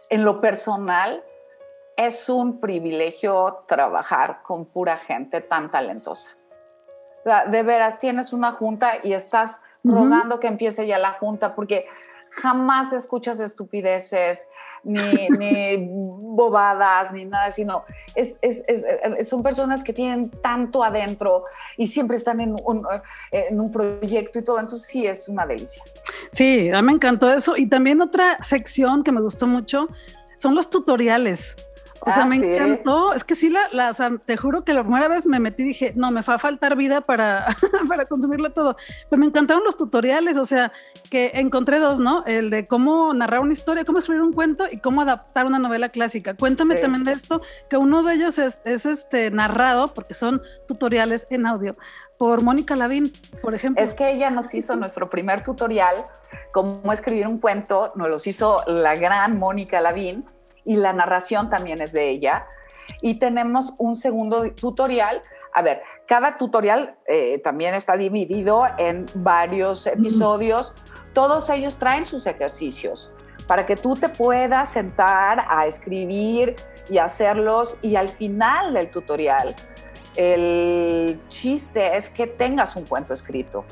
en 0.09 0.25
lo 0.25 0.41
personal, 0.41 1.25
es 1.97 2.29
un 2.29 2.61
privilegio 2.61 3.65
trabajar 3.67 4.43
con 4.43 4.65
pura 4.65 4.97
gente 4.99 5.41
tan 5.41 5.71
talentosa. 5.71 6.31
O 7.21 7.23
sea, 7.25 7.45
de 7.47 7.63
veras, 7.63 8.01
tienes 8.01 8.33
una 8.33 8.53
junta 8.53 8.95
y 9.03 9.13
estás 9.13 9.61
rogando 9.85 10.41
que 10.41 10.47
empiece 10.47 10.87
ya 10.87 10.99
la 10.99 11.13
junta 11.13 11.55
porque 11.55 11.85
jamás 12.31 12.93
escuchas 12.93 13.41
estupideces, 13.41 14.47
ni, 14.83 15.29
ni 15.39 15.77
bobadas, 15.91 17.13
ni 17.13 17.25
nada, 17.25 17.51
sino 17.51 17.83
es, 18.15 18.37
es, 18.41 18.63
es, 18.67 19.29
son 19.29 19.43
personas 19.43 19.83
que 19.83 19.93
tienen 19.93 20.29
tanto 20.29 20.83
adentro 20.83 21.45
y 21.77 21.87
siempre 21.87 22.17
están 22.17 22.41
en 22.41 22.57
un, 22.65 22.87
en 23.31 23.61
un 23.61 23.71
proyecto 23.71 24.39
y 24.39 24.45
todo, 24.45 24.59
entonces 24.59 24.87
sí 24.87 25.07
es 25.07 25.29
una 25.29 25.47
delicia. 25.47 25.83
Sí, 26.33 26.71
a 26.71 26.81
mí 26.81 26.87
me 26.87 26.93
encantó 26.93 27.31
eso. 27.31 27.57
Y 27.57 27.69
también 27.69 28.01
otra 28.01 28.43
sección 28.43 29.03
que 29.03 29.13
me 29.13 29.21
gustó 29.21 29.47
mucho 29.47 29.89
son 30.37 30.55
los 30.55 30.71
tutoriales. 30.71 31.57
O 32.03 32.11
sea, 32.11 32.23
ah, 32.23 32.27
me 32.27 32.37
encantó. 32.37 33.13
Es 33.13 33.25
que 33.25 33.35
sí, 33.35 33.51
la, 33.51 33.61
la 33.73 33.93
te 34.25 34.37
juro 34.37 34.63
que 34.65 34.73
la 34.73 34.83
primera 34.83 35.09
vez 35.09 35.27
me 35.27 35.39
metí 35.39 35.63
y 35.63 35.67
dije, 35.67 35.93
no, 35.97 36.11
me 36.11 36.23
va 36.23 36.35
a 36.35 36.39
faltar 36.39 36.77
vida 36.77 37.03
para, 37.03 37.47
para 37.89 38.07
consumirlo 38.07 38.51
todo. 38.51 38.77
Pero 39.09 39.21
me 39.21 39.27
encantaron 39.27 39.63
los 39.65 39.77
tutoriales, 39.77 40.39
o 40.39 40.45
sea, 40.45 40.73
que 41.11 41.33
encontré 41.35 41.79
dos, 41.79 41.99
¿no? 41.99 42.25
El 42.27 42.49
de 42.49 42.65
cómo 42.65 43.13
narrar 43.13 43.41
una 43.41 43.53
historia, 43.53 43.85
cómo 43.85 43.99
escribir 43.99 44.23
un 44.23 44.33
cuento 44.33 44.65
y 44.71 44.79
cómo 44.79 45.03
adaptar 45.03 45.47
una 45.47 45.59
novela 45.59 45.91
clásica. 45.91 46.35
Cuéntame 46.35 46.77
también 46.77 47.05
de 47.05 47.13
esto, 47.13 47.43
que 47.69 47.77
uno 47.77 48.03
de 48.03 48.15
ellos 48.15 48.39
es, 48.39 48.61
es 48.65 48.87
este 48.87 49.31
narrado, 49.31 49.93
porque 49.93 50.15
son 50.15 50.41
tutoriales 50.69 51.27
en 51.31 51.47
audio, 51.47 51.75
por 52.19 52.43
Mónica 52.43 52.77
Lavín, 52.77 53.13
por 53.43 53.55
ejemplo. 53.55 53.83
Es 53.83 53.93
que 53.93 54.11
ella 54.11 54.31
nos 54.31 54.55
hizo 54.55 54.75
nuestro 54.77 55.11
primer 55.11 55.45
tutorial, 55.45 55.97
cómo 56.53 56.93
escribir 56.93 57.27
un 57.27 57.39
cuento, 57.39 57.93
nos 57.95 58.09
los 58.09 58.27
hizo 58.27 58.63
la 58.67 58.95
gran 58.95 59.39
Mónica 59.39 59.81
Lavín 59.81 60.25
y 60.65 60.77
la 60.77 60.93
narración 60.93 61.51
también 61.51 61.81
es 61.81 61.93
de 61.93 62.11
ella. 62.11 62.47
Y 63.03 63.15
tenemos 63.19 63.73
un 63.79 63.97
segundo 63.97 64.51
tutorial. 64.53 65.23
A 65.55 65.63
ver, 65.63 65.83
cada 66.07 66.39
tutorial 66.39 66.97
eh, 67.07 67.39
también 67.39 67.75
está 67.75 67.97
dividido 67.97 68.67
en 68.79 69.07
varios 69.15 69.87
episodios. 69.87 70.75
Todos 71.13 71.49
ellos 71.51 71.79
traen 71.79 72.05
sus 72.05 72.27
ejercicios 72.27 73.13
para 73.47 73.67
que 73.67 73.77
tú 73.77 73.97
te 73.97 74.09
puedas 74.09 74.73
sentar 74.73 75.45
a 75.49 75.67
escribir 75.67 76.57
y 76.89 76.99
hacerlos 76.99 77.79
y 77.83 77.97
al 77.97 78.09
final 78.09 78.75
del 78.75 78.91
tutorial 78.91 79.55
el 80.17 81.19
chiste 81.29 81.97
es 81.97 82.09
que 82.09 82.27
tengas 82.27 82.77
un 82.77 82.85
cuento 82.85 83.15
escrito. 83.15 83.65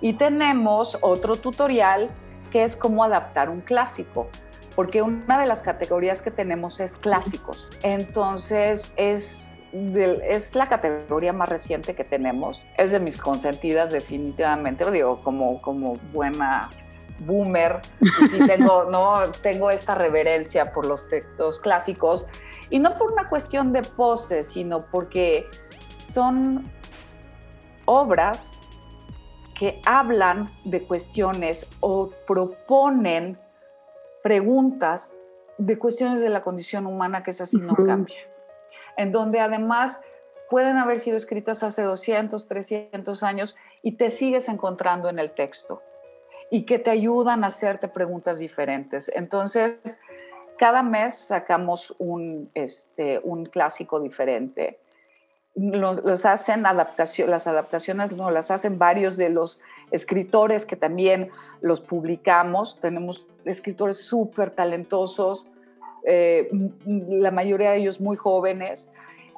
Y 0.00 0.14
tenemos 0.14 0.98
otro 1.00 1.36
tutorial 1.36 2.10
que 2.50 2.62
es 2.62 2.76
cómo 2.76 3.02
adaptar 3.02 3.48
un 3.48 3.60
clásico 3.60 4.28
porque 4.76 5.00
una 5.02 5.40
de 5.40 5.46
las 5.46 5.62
categorías 5.62 6.22
que 6.22 6.30
tenemos 6.30 6.78
es 6.80 6.96
clásicos. 6.96 7.70
Entonces 7.82 8.92
es, 8.96 9.60
es 9.72 10.54
la 10.54 10.68
categoría 10.68 11.32
más 11.32 11.48
reciente 11.48 11.94
que 11.94 12.04
tenemos. 12.04 12.66
Es 12.76 12.92
de 12.92 13.00
mis 13.00 13.16
consentidas 13.16 13.90
definitivamente, 13.90 14.88
digo, 14.90 15.20
como, 15.22 15.58
como 15.60 15.94
buena 16.12 16.70
boomer, 17.20 17.80
pues 18.18 18.30
sí 18.30 18.38
tengo, 18.46 18.84
¿no? 18.90 19.14
tengo 19.42 19.70
esta 19.70 19.94
reverencia 19.94 20.72
por 20.72 20.86
los 20.86 21.08
textos 21.08 21.58
clásicos 21.58 22.26
y 22.68 22.78
no 22.78 22.96
por 22.98 23.10
una 23.10 23.28
cuestión 23.28 23.72
de 23.72 23.80
pose, 23.80 24.42
sino 24.42 24.80
porque 24.80 25.46
son 26.12 26.64
obras 27.86 28.60
que 29.54 29.80
hablan 29.86 30.50
de 30.64 30.86
cuestiones 30.86 31.66
o 31.80 32.10
proponen 32.26 33.38
preguntas 34.26 35.16
de 35.56 35.78
cuestiones 35.78 36.20
de 36.20 36.30
la 36.30 36.42
condición 36.42 36.88
humana 36.88 37.22
que 37.22 37.30
es 37.30 37.40
así 37.40 37.58
no 37.58 37.76
cambia, 37.76 38.16
en 38.96 39.12
donde 39.12 39.38
además 39.38 40.00
pueden 40.50 40.78
haber 40.78 40.98
sido 40.98 41.16
escritas 41.16 41.62
hace 41.62 41.84
200, 41.84 42.48
300 42.48 43.22
años 43.22 43.56
y 43.82 43.92
te 43.92 44.10
sigues 44.10 44.48
encontrando 44.48 45.08
en 45.08 45.20
el 45.20 45.30
texto 45.30 45.80
y 46.50 46.66
que 46.66 46.80
te 46.80 46.90
ayudan 46.90 47.44
a 47.44 47.46
hacerte 47.46 47.86
preguntas 47.86 48.40
diferentes. 48.40 49.12
Entonces, 49.14 50.00
cada 50.58 50.82
mes 50.82 51.14
sacamos 51.14 51.94
un, 51.98 52.50
este, 52.54 53.20
un 53.22 53.46
clásico 53.46 54.00
diferente. 54.00 54.80
Los, 55.54 56.26
hacen 56.26 56.66
adaptación, 56.66 57.30
las 57.30 57.46
adaptaciones 57.46 58.10
no 58.10 58.32
las 58.32 58.50
hacen 58.50 58.76
varios 58.76 59.16
de 59.16 59.28
los 59.28 59.60
escritores 59.90 60.64
que 60.64 60.76
también 60.76 61.28
los 61.60 61.80
publicamos. 61.80 62.80
Tenemos 62.80 63.26
escritores 63.44 64.00
súper 64.00 64.50
talentosos, 64.50 65.48
eh, 66.04 66.48
la 66.86 67.30
mayoría 67.30 67.72
de 67.72 67.78
ellos 67.78 68.00
muy 68.00 68.16
jóvenes. 68.16 68.90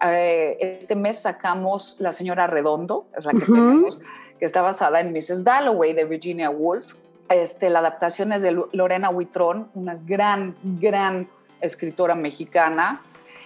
Eh, 0.06 0.56
este 0.60 0.94
mes 0.94 1.20
sacamos 1.20 1.96
La 1.98 2.12
Señora 2.12 2.46
Redondo, 2.46 3.06
es 3.16 3.24
la 3.24 3.32
que 3.32 3.40
tenemos, 3.40 4.00
que 4.38 4.44
está 4.44 4.62
basada 4.62 5.00
en 5.00 5.12
Mrs. 5.12 5.44
Dalloway 5.44 5.92
de 5.92 6.04
Virginia 6.04 6.50
Woolf. 6.50 6.94
Este, 7.28 7.68
la 7.68 7.80
adaptación 7.80 8.32
es 8.32 8.42
de 8.42 8.52
Lorena 8.72 9.10
Huitrón, 9.10 9.68
una 9.74 9.98
gran, 10.06 10.56
gran 10.62 11.28
escritora 11.60 12.14
mexicana. 12.14 13.02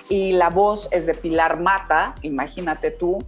Y 0.09 0.33
la 0.33 0.51
voz 0.51 0.89
es 0.93 1.07
de 1.07 1.15
Pilar 1.15 1.59
Mata, 1.61 2.15
imagínate 2.23 2.91
tú. 2.91 3.19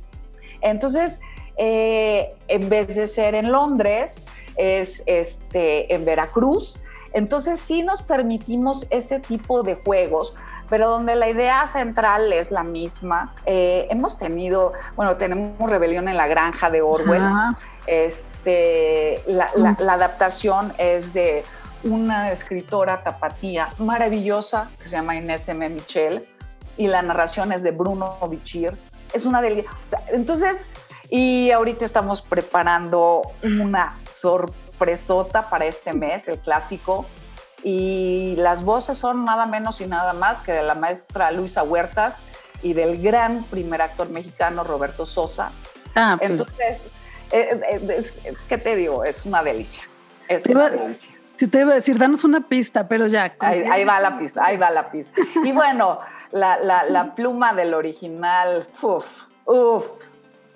Entonces, 0.61 1.21
eh, 1.57 2.35
en 2.49 2.69
vez 2.69 2.95
de 2.95 3.07
ser 3.07 3.35
en 3.35 3.53
Londres, 3.53 4.23
es 4.57 5.03
este, 5.07 5.95
en 5.95 6.05
Veracruz. 6.05 6.81
Entonces 7.13 7.61
sí 7.61 7.83
nos 7.83 8.03
permitimos 8.03 8.87
ese 8.91 9.21
tipo 9.21 9.63
de 9.63 9.77
juegos, 9.77 10.35
pero 10.69 10.89
donde 10.89 11.15
la 11.15 11.29
idea 11.29 11.67
central 11.67 12.33
es 12.33 12.51
la 12.51 12.65
misma. 12.65 13.35
Eh, 13.47 13.87
hemos 13.91 14.19
tenido, 14.19 14.73
bueno, 14.97 15.17
tenemos 15.17 15.71
Rebelión 15.71 16.09
en 16.09 16.17
la 16.17 16.27
Granja 16.27 16.71
de 16.71 16.83
Orwell. 16.83 17.23
Este, 17.87 19.23
la, 19.27 19.51
la, 19.55 19.93
adaptación 19.93 20.73
es 20.79 21.13
de 21.13 21.45
una 21.85 22.33
escritora 22.33 23.03
tapatía 23.03 23.69
maravillosa 23.79 24.71
que 24.79 24.89
se 24.89 24.97
llama 24.97 25.17
Inés 25.17 25.47
M. 25.49 25.69
Michel 25.69 26.27
y 26.77 26.87
la 26.87 27.03
narración 27.03 27.53
es 27.53 27.63
de 27.63 27.71
Bruno 27.71 28.17
Bichir. 28.29 28.77
Es 29.13 29.25
una 29.25 29.41
delicia. 29.41 29.71
entonces, 30.13 30.67
y 31.11 31.51
ahorita 31.51 31.85
estamos 31.85 32.23
preparando 32.23 33.23
una 33.43 33.97
sorpresota 34.11 35.49
para 35.49 35.67
este 35.67 35.93
mes, 35.93 36.29
el 36.29 36.39
clásico. 36.39 37.07
Y 37.63 38.35
las 38.37 38.63
voces 38.63 38.99
son 38.99 39.25
nada 39.25 39.47
menos 39.47 39.81
y 39.81 39.87
nada 39.87 40.13
más 40.13 40.41
que 40.41 40.53
de 40.53 40.63
la 40.63 40.75
maestra 40.75 41.31
Luisa 41.31 41.63
Huertas 41.63 42.19
y 42.63 42.75
del 42.75 43.01
gran 43.01 43.45
primer 43.45 43.81
actor 43.81 44.11
mexicano 44.11 44.65
Roberto 44.65 45.07
Sosa. 45.07 45.51
Ah, 45.95 46.17
pues. 46.19 46.33
Entonces, 46.33 46.79
eh, 47.33 47.61
eh, 47.71 48.35
¿qué 48.49 48.59
te 48.59 48.77
digo? 48.77 49.05
Es 49.05 49.25
una 49.25 49.43
delicia. 49.43 49.83
Es 50.29 50.47
una 50.47 50.69
delicia. 50.69 51.11
Si 51.37 51.49
te 51.49 51.61
iba 51.61 51.73
a 51.73 51.75
decir, 51.77 51.99
danos 51.99 52.25
una 52.25 52.47
pista, 52.47 52.87
pero 52.87 53.07
ya. 53.07 53.35
Ahí, 53.41 53.85
va 53.85 53.99
la 53.99 54.19
pista, 54.19 54.45
ahí 54.45 54.57
va 54.57 54.71
la 54.71 54.91
pista. 54.91 55.21
Y 55.43 55.53
bueno, 55.53 55.99
la, 56.31 56.59
la, 56.59 56.85
la 56.85 57.15
pluma 57.15 57.55
del 57.55 57.75
original, 57.75 58.67
uff, 58.83 59.25
uff. 59.47 59.87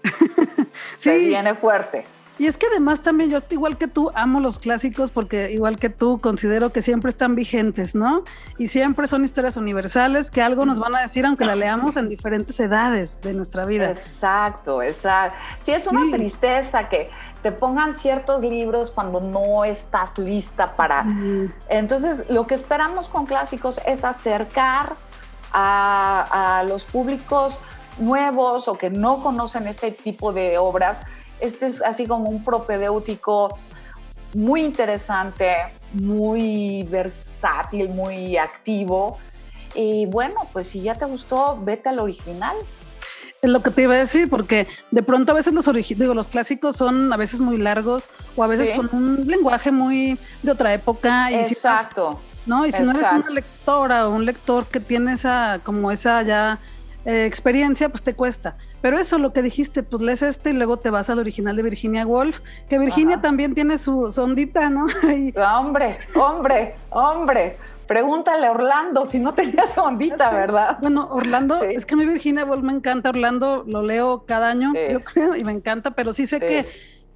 sí. 0.97 1.11
Se 1.11 1.19
viene 1.19 1.55
fuerte. 1.55 2.05
Y 2.39 2.47
es 2.47 2.57
que 2.57 2.67
además 2.67 3.03
también 3.03 3.31
yo, 3.31 3.41
igual 3.51 3.77
que 3.77 3.89
tú, 3.89 4.13
amo 4.15 4.39
los 4.39 4.61
clásicos 4.61 5.11
porque 5.11 5.51
igual 5.51 5.77
que 5.77 5.91
tú, 5.91 6.21
considero 6.21 6.71
que 6.71 6.83
siempre 6.83 7.11
están 7.11 7.35
vigentes, 7.35 7.97
¿no? 7.97 8.23
Y 8.59 8.69
siempre 8.69 9.09
son 9.09 9.25
historias 9.25 9.57
universales 9.57 10.31
que 10.31 10.41
algo 10.41 10.65
nos 10.65 10.79
van 10.79 10.95
a 10.95 11.01
decir 11.01 11.27
aunque 11.27 11.45
la 11.45 11.57
leamos 11.57 11.97
en 11.97 12.09
diferentes 12.09 12.61
edades 12.61 13.21
de 13.23 13.35
nuestra 13.35 13.65
vida. 13.65 13.91
Exacto, 13.91 14.83
exacto. 14.83 15.37
Sí, 15.65 15.73
es 15.73 15.89
una 15.89 16.17
tristeza 16.17 16.89
que 16.89 17.11
te 17.43 17.51
pongan 17.51 17.93
ciertos 17.93 18.43
libros 18.43 18.93
cuando 18.93 19.21
no 19.21 19.65
estás 19.65 20.17
lista 20.17 20.77
para... 20.77 21.05
Entonces, 21.69 22.31
lo 22.31 22.47
que 22.47 22.55
esperamos 22.55 23.09
con 23.09 23.27
clásicos 23.27 23.81
es 23.85 24.05
acercar 24.05 24.95
a, 25.53 26.59
a 26.61 26.65
los 26.65 26.85
públicos 26.85 27.59
nuevos 27.99 28.69
o 28.69 28.75
que 28.75 28.91
no 28.91 29.23
conocen 29.23 29.67
este 29.67 29.91
tipo 29.91 30.33
de 30.33 30.59
obras 30.59 31.03
este 31.41 31.67
es 31.67 31.83
así 31.83 32.07
como 32.07 32.29
un 32.29 32.45
propedéutico 32.45 33.59
muy 34.35 34.63
interesante, 34.63 35.55
muy 35.93 36.83
versátil, 36.91 37.89
muy 37.91 38.37
activo. 38.37 39.19
Y 39.75 40.07
bueno, 40.07 40.37
pues 40.53 40.69
si 40.69 40.83
ya 40.83 40.95
te 40.95 41.05
gustó, 41.05 41.59
vete 41.63 41.89
al 41.89 41.99
original. 42.01 42.57
Es 43.41 43.51
lo 43.51 43.63
que 43.63 43.71
te 43.71 43.83
iba 43.83 43.95
a 43.95 43.99
decir, 43.99 44.29
porque 44.29 44.67
de 44.91 45.03
pronto 45.03 45.31
a 45.31 45.35
veces 45.37 45.55
los 45.55 45.71
digo, 45.73 46.13
los 46.13 46.29
clásicos 46.29 46.77
son 46.77 47.13
a 47.13 47.17
veces 47.17 47.39
muy 47.39 47.57
largos 47.57 48.11
o 48.35 48.43
a 48.43 48.49
veces 48.49 48.77
con 48.77 48.91
un 48.93 49.27
lenguaje 49.29 49.71
muy 49.71 50.19
de 50.43 50.51
otra 50.51 50.75
época. 50.75 51.31
Y 51.31 51.37
Exacto. 51.37 52.21
¿no? 52.47 52.67
Y 52.67 52.73
si 52.73 52.83
no 52.83 52.91
eres 52.91 53.13
una 53.13 53.31
lectora 53.31 54.09
o 54.09 54.11
un 54.11 54.25
lector 54.25 54.67
que 54.67 54.81
tiene 54.81 55.13
esa, 55.13 55.61
como 55.63 55.93
esa 55.93 56.23
ya 56.23 56.59
eh, 57.05 57.25
experiencia, 57.27 57.89
pues 57.89 58.03
te 58.03 58.15
cuesta. 58.15 58.57
Pero 58.81 58.99
eso, 58.99 59.19
lo 59.19 59.33
que 59.33 59.43
dijiste, 59.43 59.83
pues 59.83 60.03
lees 60.03 60.23
este 60.23 60.51
y 60.51 60.53
luego 60.53 60.79
te 60.79 60.91
vas 60.91 61.11
al 61.11 61.19
original 61.19 61.57
de 61.57 61.63
Virginia 61.63 62.07
Woolf, 62.07 62.41
que 62.69 62.79
Virginia 62.79 63.21
también 63.21 63.55
tiene 63.55 63.79
su, 63.79 64.13
ondita, 64.17 64.71
¿no? 64.71 64.87
Hombre, 65.59 65.99
hombre, 66.15 66.75
hombre. 66.91 67.57
Pregúntale 67.87 68.47
a 68.47 68.51
Orlando 68.51 69.07
si 69.07 69.19
no 69.19 69.33
tenía 69.33 69.67
su 69.67 69.81
ondita, 69.81 70.31
¿verdad? 70.31 70.77
Bueno, 70.83 71.09
Orlando, 71.11 71.63
es 71.63 71.87
que 71.87 71.95
a 71.95 71.97
mí 71.97 72.05
Virginia 72.05 72.45
Woolf 72.45 72.63
me 72.63 72.75
encanta. 72.75 73.09
Orlando 73.09 73.65
lo 73.67 73.83
leo 73.83 74.25
cada 74.27 74.51
año, 74.51 74.75
yo 74.75 75.01
creo, 75.03 75.35
y 75.35 75.43
me 75.43 75.53
encanta, 75.53 75.93
pero 75.93 76.13
sí 76.13 76.27
sé 76.27 76.39
que 76.39 76.67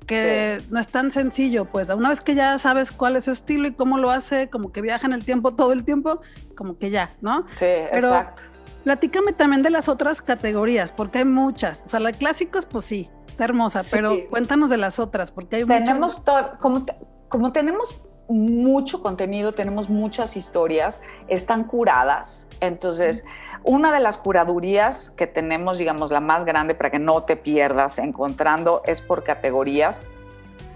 que 0.06 0.60
no 0.70 0.80
es 0.80 0.88
tan 0.88 1.10
sencillo, 1.10 1.64
pues 1.66 1.88
una 1.90 2.08
vez 2.08 2.20
que 2.20 2.34
ya 2.34 2.58
sabes 2.58 2.92
cuál 2.92 3.16
es 3.16 3.24
su 3.24 3.30
estilo 3.30 3.68
y 3.68 3.72
cómo 3.72 3.98
lo 3.98 4.10
hace, 4.10 4.50
como 4.50 4.72
que 4.72 4.80
viaja 4.80 5.06
en 5.06 5.12
el 5.12 5.24
tiempo 5.24 5.54
todo 5.54 5.72
el 5.72 5.84
tiempo, 5.84 6.20
como 6.56 6.76
que 6.76 6.90
ya, 6.90 7.14
¿no? 7.20 7.46
Sí, 7.50 7.66
exacto. 7.66 8.42
Platícame 8.84 9.32
también 9.32 9.62
de 9.62 9.70
las 9.70 9.88
otras 9.88 10.22
categorías, 10.22 10.92
porque 10.92 11.18
hay 11.18 11.24
muchas. 11.24 11.82
O 11.84 11.88
sea, 11.88 12.00
la 12.00 12.12
clásicos, 12.12 12.66
pues 12.66 12.84
sí, 12.84 13.10
está 13.26 13.44
hermosa, 13.44 13.82
pero 13.90 14.14
cuéntanos 14.28 14.70
de 14.70 14.76
las 14.76 14.98
otras, 14.98 15.30
porque 15.30 15.56
hay 15.56 15.64
tenemos 15.64 16.18
muchas. 16.18 16.58
Como, 16.58 16.84
como 17.28 17.52
tenemos 17.52 18.04
mucho 18.28 19.02
contenido, 19.02 19.52
tenemos 19.52 19.88
muchas 19.90 20.36
historias, 20.36 21.00
están 21.28 21.64
curadas. 21.64 22.46
Entonces, 22.60 23.24
una 23.64 23.92
de 23.92 24.00
las 24.00 24.18
curadurías 24.18 25.10
que 25.10 25.26
tenemos, 25.26 25.78
digamos, 25.78 26.10
la 26.10 26.20
más 26.20 26.44
grande 26.44 26.74
para 26.74 26.90
que 26.90 26.98
no 26.98 27.22
te 27.24 27.36
pierdas 27.36 27.98
encontrando 27.98 28.82
es 28.86 29.00
por 29.00 29.22
categorías. 29.24 30.02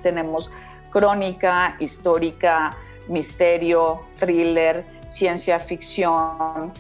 Tenemos 0.03 0.51
crónica, 0.91 1.77
histórica, 1.81 2.77
misterio, 3.09 4.01
thriller, 4.19 4.85
ciencia 5.07 5.59
ficción, 5.61 6.73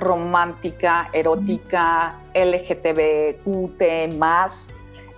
romántica, 0.00 1.08
erótica, 1.12 2.16
LGTBQT 2.34 4.16
más. 4.16 4.72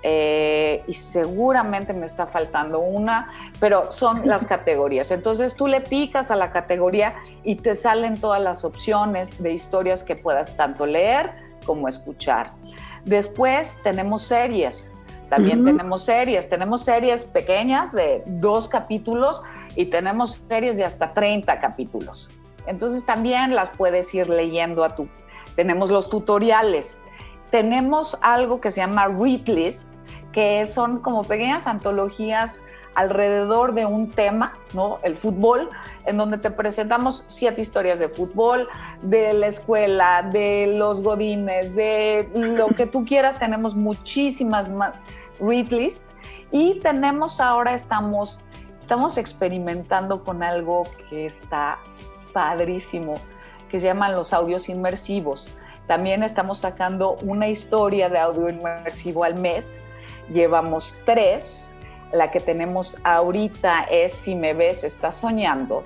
Eh, 0.05 0.83
y 0.89 0.95
seguramente 0.95 1.95
me 1.95 2.07
está 2.07 2.27
faltando 2.27 2.81
una, 2.81 3.31
pero 3.61 3.93
son 3.93 4.23
las 4.29 4.45
categorías. 4.45 5.13
Entonces 5.13 5.55
tú 5.55 5.69
le 5.69 5.81
picas 5.81 6.33
a 6.33 6.37
la 6.37 6.51
categoría 6.51 7.15
y 7.45 7.55
te 7.55 7.75
salen 7.75 8.21
todas 8.21 8.43
las 8.43 8.65
opciones 8.65 9.41
de 9.41 9.53
historias 9.53 10.03
que 10.03 10.17
puedas 10.17 10.57
tanto 10.57 10.87
leer 10.87 11.31
como 11.65 11.89
escuchar. 11.89 12.51
Después 13.05 13.79
tenemos 13.85 14.23
series. 14.23 14.91
También 15.29 15.65
tenemos 15.65 16.05
series. 16.05 16.49
Tenemos 16.49 16.83
series 16.83 17.25
pequeñas 17.25 17.93
de 17.93 18.23
dos 18.27 18.69
capítulos 18.69 19.43
y 19.77 19.87
tenemos 19.87 20.43
series 20.49 20.77
de 20.77 20.85
hasta 20.85 21.13
30 21.13 21.59
capítulos. 21.59 22.31
Entonces 22.67 23.05
también 23.05 23.55
las 23.55 23.71
puedes 23.71 24.13
ir 24.15 24.29
leyendo 24.29 24.85
a 24.85 24.95
tu... 24.95 25.09
Tenemos 25.57 25.91
los 25.91 26.09
tutoriales. 26.09 27.01
Tenemos 27.51 28.19
algo 28.23 28.61
que 28.61 28.71
se 28.71 28.81
llama 28.81 29.09
Read 29.09 29.47
List, 29.47 29.95
que 30.33 30.65
son 30.67 31.01
como 31.01 31.23
pequeñas 31.23 31.67
antologías 31.67 32.63
alrededor 32.95 33.75
de 33.75 33.87
un 33.87 34.11
tema, 34.11 34.55
¿no? 34.75 34.99
El 35.03 35.17
fútbol, 35.17 35.71
en 36.05 36.17
donde 36.17 36.39
te 36.39 36.51
presentamos 36.51 37.25
siete 37.29 37.63
historias 37.63 37.99
de 37.99 38.09
fútbol, 38.09 38.69
de 39.03 39.33
la 39.33 39.47
escuela, 39.47 40.23
de 40.23 40.75
los 40.77 41.03
godines, 41.03 41.75
de 41.75 42.31
lo 42.35 42.69
que 42.69 42.87
tú 42.87 43.05
quieras. 43.05 43.39
Tenemos 43.39 43.75
muchísimas 43.75 44.71
read 45.41 45.69
list 45.69 46.05
y 46.51 46.81
tenemos 46.81 47.41
ahora 47.41 47.75
estamos 47.75 48.43
estamos 48.81 49.17
experimentando 49.17 50.23
con 50.23 50.43
algo 50.43 50.83
que 51.09 51.25
está 51.25 51.79
padrísimo 52.33 53.15
que 53.71 53.81
se 53.81 53.87
llaman 53.87 54.15
los 54.15 54.33
audios 54.33 54.69
inmersivos. 54.69 55.49
También 55.87 56.23
estamos 56.23 56.59
sacando 56.59 57.17
una 57.23 57.49
historia 57.49 58.09
de 58.09 58.19
audio 58.19 58.49
inmersivo 58.49 59.25
al 59.25 59.35
mes. 59.37 59.81
Llevamos 60.33 60.97
tres. 61.05 61.75
La 62.13 62.31
que 62.31 62.41
tenemos 62.41 62.99
ahorita 63.05 63.85
es 63.85 64.13
Si 64.13 64.35
me 64.35 64.53
ves, 64.53 64.85
estás 64.85 65.15
soñando. 65.17 65.83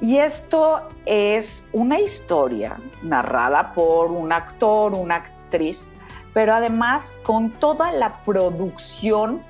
Y 0.00 0.16
esto 0.16 0.88
es 1.06 1.64
una 1.72 2.00
historia 2.00 2.78
narrada 3.02 3.72
por 3.74 4.10
un 4.10 4.32
actor, 4.32 4.92
una 4.92 5.16
actriz, 5.16 5.90
pero 6.32 6.54
además 6.54 7.14
con 7.22 7.50
toda 7.50 7.92
la 7.92 8.22
producción 8.24 9.42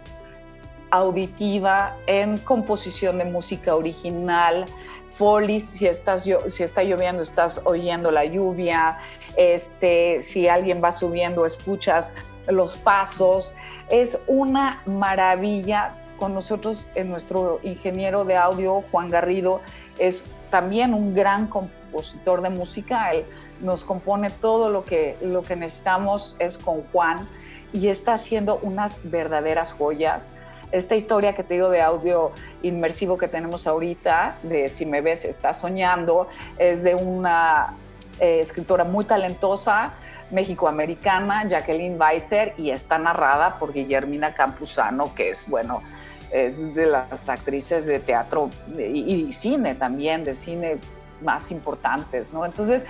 auditiva 0.91 1.97
en 2.07 2.39
composición 2.39 3.19
de 3.19 3.25
música 3.25 3.75
original, 3.75 4.67
folies, 5.15 5.65
si, 5.65 5.87
está 5.87 6.83
lloviendo, 6.83 7.23
estás 7.23 7.61
oyendo 7.65 8.11
la 8.11 8.25
lluvia, 8.25 8.99
este, 9.37 10.21
si 10.21 10.49
alguien 10.49 10.83
va 10.83 10.93
subiendo, 10.93 11.47
escuchas 11.47 12.13
los 12.49 12.77
pasos. 12.77 13.55
Es 13.91 14.19
una 14.27 14.83
maravilla. 14.87 16.01
Con 16.19 16.33
nosotros, 16.33 16.91
en 16.95 17.11
nuestro 17.11 17.59
ingeniero 17.65 18.25
de 18.25 18.37
audio, 18.37 18.85
Juan 18.93 19.11
Garrido, 19.11 19.61
es 19.99 20.25
también 20.49 20.95
un 20.95 21.13
gran 21.13 21.49
compositor 21.49 22.41
de 22.41 22.51
música. 22.51 23.11
Él 23.11 23.25
nos 23.61 23.85
compone 23.85 24.31
todo 24.31 24.71
lo 24.71 24.85
que, 24.85 25.17
lo 25.21 25.43
que 25.43 25.57
necesitamos, 25.57 26.37
es 26.39 26.57
con 26.57 26.83
Juan, 26.93 27.29
y 27.73 27.89
está 27.89 28.15
haciendo 28.15 28.61
unas 28.63 28.99
verdaderas 29.03 29.73
joyas 29.73 30.31
esta 30.75 30.97
historia 30.97 31.35
que 31.37 31.45
te 31.45 31.55
digo 31.55 31.71
de 31.71 31.81
audio 31.81 32.33
inmersivo 32.63 33.17
que 33.17 33.29
tenemos 33.29 33.67
ahorita, 33.67 34.39
de 34.43 34.69
Si 34.69 34.85
me 34.85 35.01
ves, 35.01 35.25
estás 35.25 35.61
soñando, 35.61 36.29
es 36.59 36.83
de 36.83 36.97
una 36.97 37.75
eh, 38.19 38.41
escritora 38.41 38.83
muy 38.83 39.05
talentosa, 39.05 39.93
mexicoamericana, 40.33 41.47
Jacqueline 41.47 42.01
Weiser, 42.01 42.55
y 42.59 42.71
está 42.71 42.99
narrada 42.99 43.57
por 43.61 43.73
Guillermina 43.73 44.35
Campuzano, 44.35 45.15
que 45.15 45.31
es, 45.31 45.49
bueno, 45.49 45.81
es 46.33 46.75
de 46.75 46.87
las 46.87 47.29
actrices 47.29 47.87
de 47.87 48.01
teatro 48.01 48.51
y, 48.77 49.31
cine 49.33 49.77
también, 49.77 50.25
de 50.25 50.35
cine 50.35 50.79
más 51.23 51.53
importantes, 51.53 52.33
¿no? 52.33 52.45
Entonces, 52.45 52.85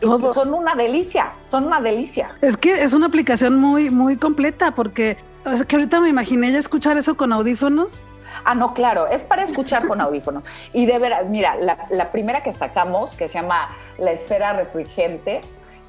son 0.00 0.54
una 0.54 0.74
delicia, 0.74 1.32
son 1.50 1.66
una 1.66 1.82
delicia. 1.82 2.30
Es 2.40 2.56
que 2.56 2.82
es 2.82 2.94
una 2.94 3.06
aplicación 3.06 3.56
muy, 3.56 3.90
muy 3.90 4.16
completa, 4.16 4.70
porque 4.70 5.18
es 5.52 5.64
que 5.64 5.76
ahorita 5.76 6.00
me 6.00 6.08
imaginé 6.08 6.52
ya 6.52 6.58
escuchar 6.58 6.96
eso 6.96 7.16
con 7.16 7.32
audífonos. 7.32 8.04
Ah, 8.44 8.54
no, 8.54 8.72
claro, 8.72 9.06
es 9.08 9.22
para 9.22 9.42
escuchar 9.42 9.86
con 9.86 10.00
audífonos. 10.00 10.44
Y 10.72 10.86
de 10.86 10.98
verdad, 10.98 11.24
mira, 11.24 11.56
la, 11.56 12.10
primera 12.12 12.42
que 12.42 12.52
sacamos, 12.52 13.14
que 13.14 13.28
se 13.28 13.34
llama 13.40 13.68
La 13.98 14.12
Esfera 14.12 14.52
Refrigente, 14.52 15.40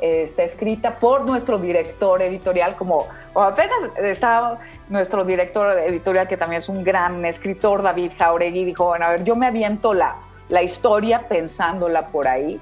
está 0.01 0.43
escrita 0.43 0.95
por 0.95 1.25
nuestro 1.25 1.57
director 1.57 2.21
editorial, 2.21 2.75
como 2.75 3.07
apenas 3.35 3.83
estaba 3.97 4.59
nuestro 4.87 5.25
director 5.25 5.77
editorial, 5.79 6.27
que 6.27 6.37
también 6.37 6.59
es 6.59 6.69
un 6.69 6.83
gran 6.83 7.23
escritor, 7.25 7.81
David 7.81 8.13
Jauregui, 8.17 8.65
dijo, 8.65 8.85
bueno, 8.85 9.05
a 9.05 9.09
ver, 9.09 9.23
yo 9.23 9.35
me 9.35 9.47
aviento 9.47 9.93
la, 9.93 10.15
la 10.47 10.63
historia 10.63 11.27
pensándola 11.27 12.07
por 12.07 12.27
ahí, 12.27 12.59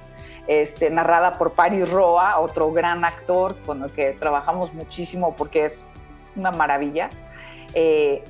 este, 0.48 0.90
narrada 0.90 1.38
por 1.38 1.52
Paris 1.52 1.90
Roa, 1.90 2.40
otro 2.40 2.72
gran 2.72 3.06
actor 3.06 3.56
con 3.66 3.84
el 3.84 3.92
que 3.92 4.12
trabajamos 4.12 4.74
muchísimo 4.74 5.36
porque 5.36 5.66
es 5.66 5.86
una 6.38 6.52
maravilla. 6.52 7.10
Eh, 7.74 8.24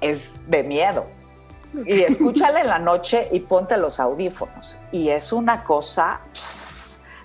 es 0.00 0.40
de 0.48 0.62
miedo. 0.62 1.06
Y 1.84 2.02
escúchala 2.02 2.60
en 2.60 2.68
la 2.68 2.78
noche 2.78 3.28
y 3.30 3.40
ponte 3.40 3.76
los 3.76 4.00
audífonos. 4.00 4.78
Y 4.90 5.10
es 5.10 5.32
una 5.32 5.62
cosa 5.62 6.20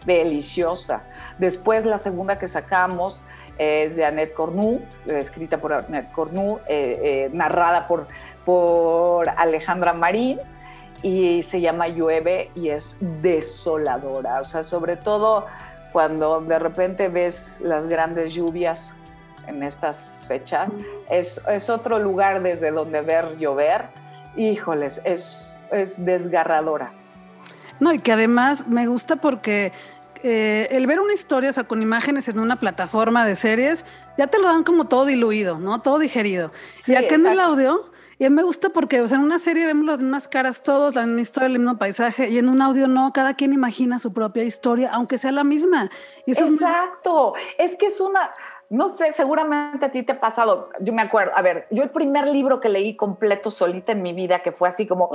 deliciosa. 0.05 1.01
Después 1.39 1.85
la 1.85 1.97
segunda 1.97 2.37
que 2.37 2.47
sacamos 2.47 3.21
es 3.57 3.95
de 3.95 4.05
Annette 4.05 4.33
Cornu, 4.33 4.81
escrita 5.07 5.57
por 5.57 5.73
Annette 5.73 6.11
Cornu, 6.11 6.59
eh, 6.67 6.99
eh, 7.03 7.29
narrada 7.33 7.87
por, 7.87 8.07
por 8.45 9.29
Alejandra 9.29 9.93
Marín 9.93 10.39
y 11.01 11.43
se 11.43 11.61
llama 11.61 11.87
Llueve 11.87 12.51
y 12.55 12.69
es 12.69 12.97
desoladora. 12.99 14.41
O 14.41 14.43
sea, 14.43 14.63
sobre 14.63 14.97
todo 14.97 15.45
cuando 15.91 16.41
de 16.41 16.59
repente 16.59 17.07
ves 17.09 17.61
las 17.61 17.87
grandes 17.87 18.33
lluvias 18.33 18.95
en 19.47 19.63
estas 19.63 20.25
fechas, 20.27 20.75
es, 21.09 21.41
es 21.49 21.69
otro 21.69 21.99
lugar 21.99 22.41
desde 22.43 22.71
donde 22.71 23.01
ver 23.01 23.37
llover. 23.37 23.85
Híjoles, 24.35 25.01
es, 25.05 25.57
es 25.71 26.03
desgarradora. 26.03 26.93
No, 27.79 27.93
y 27.93 27.99
que 27.99 28.11
además 28.11 28.67
me 28.67 28.87
gusta 28.87 29.17
porque 29.17 29.73
eh, 30.23 30.67
el 30.71 30.87
ver 30.87 30.99
una 30.99 31.13
historia, 31.13 31.49
o 31.49 31.53
sea, 31.53 31.65
con 31.65 31.81
imágenes 31.81 32.27
en 32.29 32.39
una 32.39 32.59
plataforma 32.59 33.25
de 33.25 33.35
series, 33.35 33.85
ya 34.17 34.27
te 34.27 34.39
lo 34.39 34.47
dan 34.47 34.63
como 34.63 34.85
todo 34.85 35.05
diluido, 35.05 35.59
¿no? 35.59 35.81
Todo 35.81 35.99
digerido. 35.99 36.51
y 36.87 36.95
acá 36.95 37.15
en 37.15 37.27
el 37.27 37.39
audio, 37.39 37.91
y 38.17 38.29
me 38.29 38.43
gusta 38.43 38.69
porque, 38.69 39.01
o 39.01 39.07
sea, 39.07 39.17
en 39.17 39.23
una 39.23 39.39
serie 39.39 39.65
vemos 39.65 39.85
las 39.85 39.99
mismas 39.99 40.27
caras 40.27 40.63
todos, 40.63 40.95
la 40.95 41.05
misma 41.05 41.21
historia, 41.21 41.47
el 41.47 41.59
mismo 41.59 41.77
paisaje, 41.77 42.29
y 42.29 42.37
en 42.37 42.47
un 42.47 42.61
audio 42.61 42.87
no, 42.87 43.11
cada 43.11 43.33
quien 43.33 43.51
imagina 43.51 43.99
su 43.99 44.13
propia 44.13 44.43
historia, 44.43 44.89
aunque 44.93 45.17
sea 45.17 45.33
la 45.33 45.43
misma. 45.43 45.91
Exacto, 46.25 47.33
es 47.57 47.75
que 47.75 47.87
es 47.87 47.99
una 47.99 48.21
no 48.69 48.89
sé, 48.89 49.11
seguramente 49.11 49.85
a 49.85 49.91
ti 49.91 50.03
te 50.03 50.13
ha 50.13 50.19
pasado. 50.19 50.67
Yo 50.79 50.93
me 50.93 51.01
acuerdo, 51.01 51.33
a 51.35 51.41
ver, 51.41 51.67
yo 51.69 51.83
el 51.83 51.91
primer 51.91 52.27
libro 52.27 52.59
que 52.59 52.69
leí 52.69 52.95
completo 52.95 53.51
solita 53.51 53.91
en 53.91 54.01
mi 54.01 54.13
vida, 54.13 54.39
que 54.39 54.51
fue 54.51 54.67
así 54.67 54.87
como, 54.87 55.11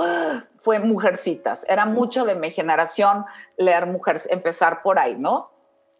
fue 0.57 0.79
Mujercitas. 0.79 1.65
Era 1.67 1.85
mucho 1.85 2.25
de 2.25 2.35
mi 2.35 2.51
generación 2.51 3.25
leer 3.57 3.87
Mujeres, 3.87 4.27
empezar 4.31 4.79
por 4.81 4.99
ahí, 4.99 5.15
¿no? 5.19 5.51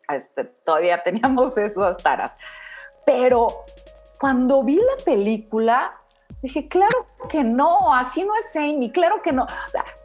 Este, 0.07 0.45
todavía 0.45 1.03
teníamos 1.03 1.57
esas 1.57 1.97
taras. 1.97 2.35
Pero 3.05 3.47
cuando 4.19 4.63
vi 4.63 4.75
la 4.75 5.03
película, 5.03 5.91
dije, 6.41 6.67
claro 6.67 7.05
que 7.29 7.43
no, 7.43 7.93
así 7.93 8.23
no 8.23 8.33
es 8.35 8.55
Amy, 8.55 8.91
claro 8.91 9.21
que 9.21 9.33
no. 9.33 9.45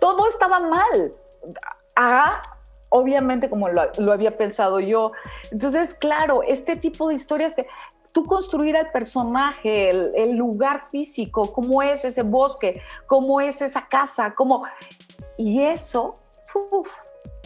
Todo 0.00 0.26
estaba 0.26 0.61
mal. 0.61 1.12
Ah, 1.94 2.42
obviamente 2.96 3.48
como 3.48 3.68
lo, 3.68 4.12
había 4.12 4.30
pensado 4.30 4.80
yo. 4.80 5.11
Entonces, 5.50 5.94
claro, 5.94 6.42
este 6.42 6.76
tipo 6.76 7.09
de 7.09 7.14
historias, 7.14 7.54
de, 7.56 7.66
tú 8.12 8.24
construir 8.24 8.76
al 8.76 8.90
personaje, 8.90 9.90
el, 9.90 10.37
lugar 10.37 10.88
físico, 10.90 11.52
cómo 11.52 11.82
es 11.82 12.04
ese 12.04 12.22
bosque, 12.22 12.80
cómo 13.06 13.40
es 13.40 13.61
esa 13.62 13.87
casa, 13.88 14.35
cómo... 14.35 14.64
Y 15.37 15.62
eso, 15.62 16.14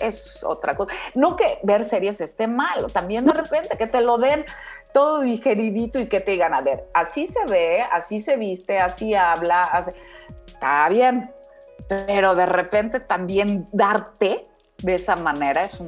es 0.00 0.44
otra 0.44 0.74
cosa. 0.74 0.92
No 1.14 1.36
que 1.36 1.58
ver 1.62 1.84
series 1.84 2.20
esté 2.20 2.46
mal, 2.46 2.86
también 2.92 3.26
de 3.26 3.32
repente 3.32 3.76
que 3.76 3.86
te 3.86 4.00
lo 4.00 4.18
den 4.18 4.44
todo 4.92 5.20
digeridito 5.20 5.98
y 5.98 6.06
que 6.06 6.20
te 6.20 6.32
digan, 6.32 6.54
a 6.54 6.60
ver, 6.60 6.88
así 6.94 7.26
se 7.26 7.44
ve, 7.46 7.82
así 7.82 8.20
se 8.20 8.36
viste, 8.36 8.78
así 8.78 9.14
habla, 9.14 9.68
está 10.46 10.88
bien, 10.88 11.32
pero 11.88 12.34
de 12.34 12.46
repente 12.46 13.00
también 13.00 13.66
darte 13.72 14.42
de 14.82 14.94
esa 14.94 15.16
manera 15.16 15.62
es 15.62 15.78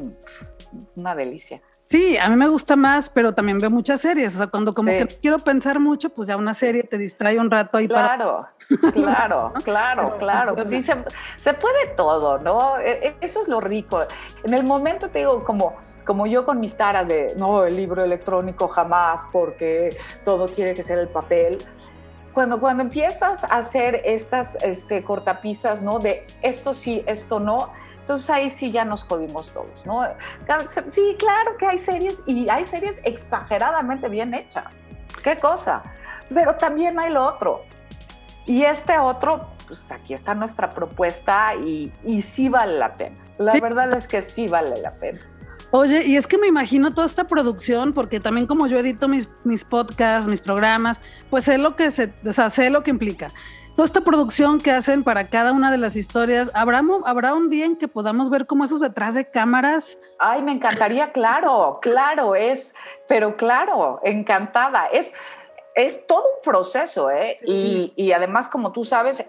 una 0.97 1.15
delicia. 1.15 1.61
Sí, 1.93 2.17
a 2.17 2.27
mí 2.31 2.37
me 2.37 2.49
gusta 2.49 2.75
más, 2.75 3.11
pero 3.11 3.35
también 3.35 3.59
veo 3.59 3.69
muchas 3.69 4.01
series. 4.01 4.35
O 4.35 4.39
sea, 4.39 4.47
cuando 4.47 4.73
como 4.73 4.89
que 4.89 5.07
quiero 5.21 5.39
pensar 5.39 5.79
mucho, 5.79 6.09
pues 6.09 6.27
ya 6.27 6.39
una 6.39 6.55
serie 6.55 6.85
te 6.85 6.97
distrae 6.97 7.39
un 7.39 7.51
rato 7.51 7.77
ahí 7.77 7.87
claro, 7.87 8.47
para. 8.71 8.93
Claro, 8.93 9.53
claro, 9.63 10.17
claro. 10.19 10.55
Pues 10.55 10.71
sí, 10.71 10.83
se, 10.83 10.95
puede 11.53 11.89
todo, 11.95 12.39
¿no? 12.39 12.79
E, 12.79 13.09
e, 13.09 13.17
eso 13.21 13.43
es 13.43 13.49
lo 13.49 13.61
rico. 13.61 14.01
En 14.43 14.55
el 14.55 14.65
momento 14.65 15.11
te 15.11 15.19
digo, 15.19 15.45
como, 15.45 15.75
como 16.07 16.27
yo 16.27 16.47
con 16.47 16.61
mis 16.61 16.75
taras 16.79 17.09
de 17.09 17.35
no, 17.37 17.65
el 17.65 17.77
libro 17.77 18.03
electrónico 18.03 18.69
jamás, 18.69 19.29
porque 19.31 19.95
todo 20.25 20.47
quiere 20.47 20.73
que 20.73 20.83
sea 20.83 20.99
el 20.99 21.09
papel. 21.09 21.59
Cuando, 22.33 22.59
cuando 22.59 22.85
empiezas 22.85 23.45
a 23.45 23.59
hacer 23.59 24.01
estas 24.07 24.57
este, 24.63 25.05
cortapisas, 25.05 25.83
¿no? 25.83 25.99
De 25.99 26.27
esto 26.41 26.73
sí, 26.73 27.05
esto 27.07 27.39
no, 27.39 27.71
entonces 28.03 28.29
ahí 28.31 28.51
sí 28.51 28.73
ya 28.73 28.85
nos 28.85 29.05
jodimos 29.05 29.53
todos, 29.53 29.87
¿no? 29.87 30.03
Sí, 30.89 31.17
claro 31.19 31.57
que 31.57 31.67
hay 31.67 31.79
series 31.79 32.23
y 32.27 32.49
hay 32.49 32.65
series 32.65 32.99
exageradamente 33.05 34.09
bien 34.09 34.35
hechas. 34.35 34.81
¿Qué 35.23 35.37
cosa? 35.37 35.85
Pero 36.35 36.57
también 36.57 36.99
hay 36.99 37.13
lo 37.13 37.25
otro. 37.25 37.65
Y 38.45 38.65
este 38.65 38.99
otro, 38.99 39.43
pues 39.69 39.89
aquí 39.93 40.15
está 40.15 40.35
nuestra 40.35 40.71
propuesta 40.71 41.55
y, 41.55 41.93
y 42.03 42.23
sí 42.23 42.49
vale 42.49 42.77
la 42.77 42.97
pena. 42.97 43.15
La 43.39 43.53
verdad 43.61 43.95
es 43.95 44.09
que 44.09 44.21
sí 44.21 44.49
vale 44.49 44.81
la 44.83 44.93
pena. 44.95 45.21
Oye, 45.71 46.05
y 46.05 46.17
es 46.17 46.27
que 46.27 46.39
me 46.39 46.49
imagino 46.49 46.93
toda 46.93 47.07
esta 47.07 47.25
producción, 47.25 47.93
porque 47.93 48.19
también 48.19 48.49
como 48.49 48.67
yo 48.67 48.79
edito 48.79 49.09
mis, 49.09 49.29
mis 49.45 49.65
podcasts, 49.65 50.29
mis 50.29 50.41
programas, 50.41 51.01
pues 51.31 51.45
sé 51.45 51.57
lo 51.57 51.77
que 51.77 51.93
se, 51.93 52.13
o 52.27 52.33
sea, 52.33 52.51
sé 52.51 52.69
lo 52.69 52.83
que 52.83 52.91
implica 52.91 53.31
toda 53.75 53.87
esta 53.87 54.01
producción 54.01 54.61
que 54.61 54.71
hacen 54.71 55.03
para 55.03 55.27
cada 55.27 55.53
una 55.53 55.71
de 55.71 55.79
las 55.79 55.97
historias, 55.97 56.51
¿habrá, 56.55 56.83
¿habrá 57.05 57.35
un 57.35 57.49
día 57.49 57.65
en 57.65 57.77
que 57.77 57.89
podamos 57.89 58.31
ver 58.31 58.47
cómo 58.47 58.65
esos 58.65 58.81
detrás 58.81 59.15
de 59.15 59.29
cámaras? 59.31 59.99
Ay, 60.19 60.43
me 60.43 60.53
encantaría, 60.53 61.13
claro, 61.13 61.79
claro, 61.81 62.35
es, 62.35 62.75
pero 63.09 63.37
claro, 63.37 64.01
encantada. 64.05 64.87
Es, 64.87 65.13
es 65.75 66.07
todo 66.07 66.23
un 66.23 66.45
proceso, 66.45 67.11
¿eh? 67.11 67.37
Y, 67.47 67.93
y 67.97 68.13
además, 68.13 68.49
como 68.49 68.73
tú 68.73 68.85
sabes, 68.85 69.25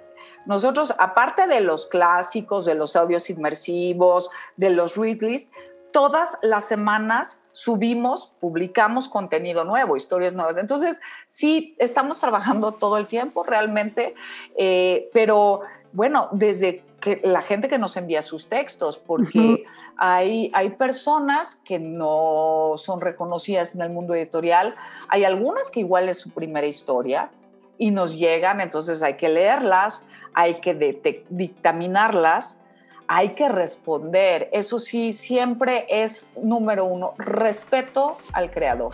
nosotros, 0.46 0.94
aparte 0.98 1.48
de 1.48 1.62
los 1.62 1.86
clásicos, 1.88 2.66
de 2.66 2.76
los 2.76 2.96
audios 2.96 3.30
inmersivos, 3.30 4.30
de 4.58 4.72
los 4.72 4.98
Ridleys, 4.98 5.52
todas 5.94 6.38
las 6.42 6.66
semanas 6.66 7.43
subimos, 7.54 8.34
publicamos 8.40 9.08
contenido 9.08 9.64
nuevo, 9.64 9.96
historias 9.96 10.36
nuevas. 10.36 10.58
Entonces, 10.58 11.00
sí, 11.28 11.76
estamos 11.80 12.20
trabajando 12.20 12.74
todo 12.74 12.98
el 12.98 13.08
tiempo 13.08 13.44
realmente, 13.44 14.16
eh, 14.58 15.10
pero 15.14 15.62
bueno, 15.94 16.28
desde 16.32 16.84
que 17.00 17.22
la 17.24 17.42
gente 17.42 17.70
que 17.70 17.78
nos 17.78 17.96
envía 17.96 18.22
sus 18.22 18.48
textos, 18.48 18.98
porque 18.98 19.66
hay, 19.98 20.52
hay 20.54 20.72
personas 20.72 21.56
que 21.64 21.78
no 21.78 22.74
son 22.78 23.02
reconocidas 23.02 23.76
en 23.76 23.82
el 23.82 23.90
mundo 23.90 24.16
editorial, 24.16 24.76
hay 25.10 25.24
algunas 25.24 25.70
que 25.70 25.82
igual 25.82 26.10
es 26.10 26.20
su 26.20 26.32
primera 26.32 26.66
historia 26.66 27.30
y 27.78 27.92
nos 27.92 28.18
llegan, 28.18 28.62
entonces 28.62 29.04
hay 29.04 29.16
que 29.16 29.30
leerlas, 29.30 30.06
hay 30.34 30.62
que 30.62 31.24
dictaminarlas 31.30 32.63
hay 33.08 33.30
que 33.30 33.50
responder. 33.50 34.50
Eso 34.52 34.80
sí, 34.80 35.14
siempre 35.14 35.86
es 35.90 36.28
número 36.42 36.86
uno, 36.86 37.14
respeto 37.18 38.18
al 38.34 38.52
creador. 38.52 38.94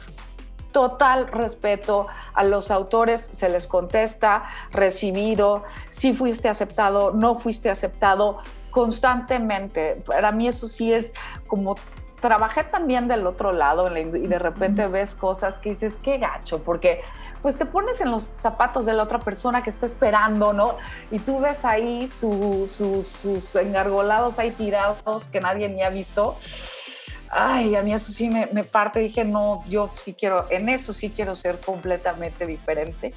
Total 0.71 1.27
respeto 1.27 2.07
a 2.33 2.43
los 2.43 2.69
autores, 2.69 3.21
se 3.21 3.49
les 3.49 3.65
contesta, 3.65 4.43
recibido, 4.71 5.63
si 5.89 6.13
fuiste 6.13 6.47
aceptado, 6.47 7.11
no 7.11 7.39
fuiste 7.39 7.69
aceptado, 7.69 8.39
constantemente. 8.69 10.01
Para 10.05 10.31
mí 10.31 10.47
eso 10.47 10.67
sí 10.67 10.93
es 10.93 11.13
como 11.47 11.75
trabajé 12.21 12.65
también 12.65 13.07
del 13.07 13.25
otro 13.25 13.51
lado 13.51 13.95
y 13.97 14.03
de 14.03 14.39
repente 14.39 14.87
ves 14.87 15.15
cosas 15.15 15.57
que 15.57 15.71
dices, 15.71 15.93
qué 16.03 16.17
gacho, 16.17 16.59
porque 16.59 17.01
pues 17.41 17.57
te 17.57 17.65
pones 17.65 18.01
en 18.01 18.11
los 18.11 18.29
zapatos 18.39 18.85
de 18.85 18.93
la 18.93 19.03
otra 19.03 19.19
persona 19.19 19.63
que 19.63 19.69
está 19.69 19.85
esperando, 19.85 20.53
¿no? 20.53 20.75
Y 21.11 21.19
tú 21.19 21.39
ves 21.39 21.65
ahí 21.65 22.07
sus 22.07 23.55
engargolados 23.55 24.39
ahí 24.39 24.51
tirados 24.51 25.27
que 25.27 25.39
nadie 25.39 25.69
ni 25.69 25.83
ha 25.83 25.89
visto. 25.89 26.37
Ay, 27.31 27.75
a 27.75 27.83
mí 27.83 27.93
eso 27.93 28.11
sí 28.11 28.29
me, 28.29 28.47
me 28.47 28.63
parte. 28.63 28.99
Dije, 28.99 29.23
no, 29.23 29.63
yo 29.67 29.89
sí 29.93 30.13
quiero, 30.13 30.47
en 30.49 30.67
eso 30.67 30.93
sí 30.93 31.11
quiero 31.11 31.35
ser 31.35 31.59
completamente 31.59 32.45
diferente. 32.45 33.13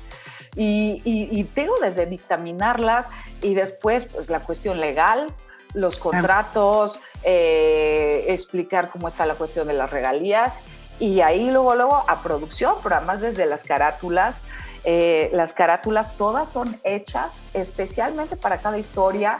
Y, 0.55 1.01
y, 1.05 1.45
tengo 1.45 1.75
desde 1.81 2.05
dictaminarlas 2.05 3.09
y 3.41 3.55
después, 3.55 4.05
pues 4.05 4.29
la 4.29 4.41
cuestión 4.41 4.81
legal, 4.81 5.33
los 5.73 5.97
contratos, 5.97 7.01
eh, 7.25 8.27
explicar 8.29 8.91
cómo 8.91 9.09
está 9.09 9.25
la 9.25 9.35
cuestión 9.35 9.67
de 9.67 9.73
las 9.73 9.91
regalías 9.91 10.61
y 10.99 11.21
ahí 11.21 11.51
luego, 11.51 11.75
luego 11.75 12.05
a 12.09 12.21
producción, 12.23 12.75
pero 12.83 12.97
además 12.97 13.21
desde 13.21 13.47
las 13.47 13.65
carátulas. 13.65 14.43
Eh, 14.85 15.31
las 15.33 15.53
carátulas 15.53 16.17
todas 16.17 16.49
son 16.49 16.77
hechas 16.83 17.41
especialmente 17.55 18.37
para 18.37 18.59
cada 18.59 18.79
historia. 18.79 19.39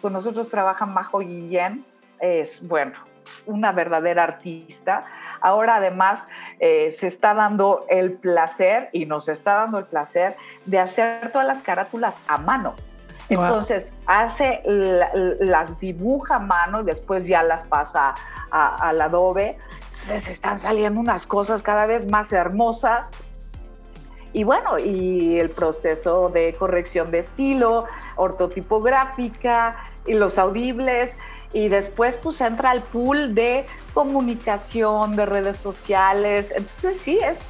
Con 0.00 0.12
nosotros 0.12 0.48
trabaja 0.48 0.86
Majo 0.86 1.18
Guillén, 1.18 1.84
es, 2.18 2.66
bueno, 2.66 2.92
una 3.46 3.72
verdadera 3.72 4.24
artista. 4.24 5.04
Ahora 5.40 5.76
además 5.76 6.26
eh, 6.58 6.90
se 6.90 7.06
está 7.06 7.34
dando 7.34 7.86
el 7.88 8.12
placer, 8.12 8.88
y 8.92 9.06
nos 9.06 9.28
está 9.28 9.54
dando 9.54 9.78
el 9.78 9.86
placer, 9.86 10.36
de 10.66 10.78
hacer 10.78 11.32
todas 11.32 11.46
las 11.46 11.62
carátulas 11.62 12.20
a 12.28 12.38
mano. 12.38 12.74
Entonces 13.28 13.94
hace, 14.06 14.60
las 14.64 15.78
dibuja 15.78 16.36
a 16.36 16.38
mano 16.40 16.80
y 16.80 16.84
después 16.84 17.26
ya 17.26 17.44
las 17.44 17.64
pasa 17.64 18.14
al 18.50 19.00
adobe. 19.00 19.56
Entonces 20.02 20.28
están 20.28 20.58
saliendo 20.58 21.00
unas 21.00 21.26
cosas 21.26 21.62
cada 21.62 21.86
vez 21.86 22.06
más 22.06 22.32
hermosas. 22.32 23.10
Y 24.32 24.44
bueno, 24.44 24.78
y 24.78 25.38
el 25.38 25.50
proceso 25.50 26.28
de 26.28 26.54
corrección 26.54 27.10
de 27.10 27.18
estilo, 27.18 27.86
ortotipográfica 28.16 29.76
y 30.06 30.14
los 30.14 30.38
audibles. 30.38 31.18
Y 31.52 31.68
después 31.68 32.16
pues 32.16 32.40
entra 32.40 32.72
el 32.72 32.80
pool 32.80 33.34
de 33.34 33.66
comunicación, 33.92 35.16
de 35.16 35.26
redes 35.26 35.56
sociales. 35.56 36.52
Entonces 36.56 37.00
sí, 37.00 37.18
es, 37.18 37.40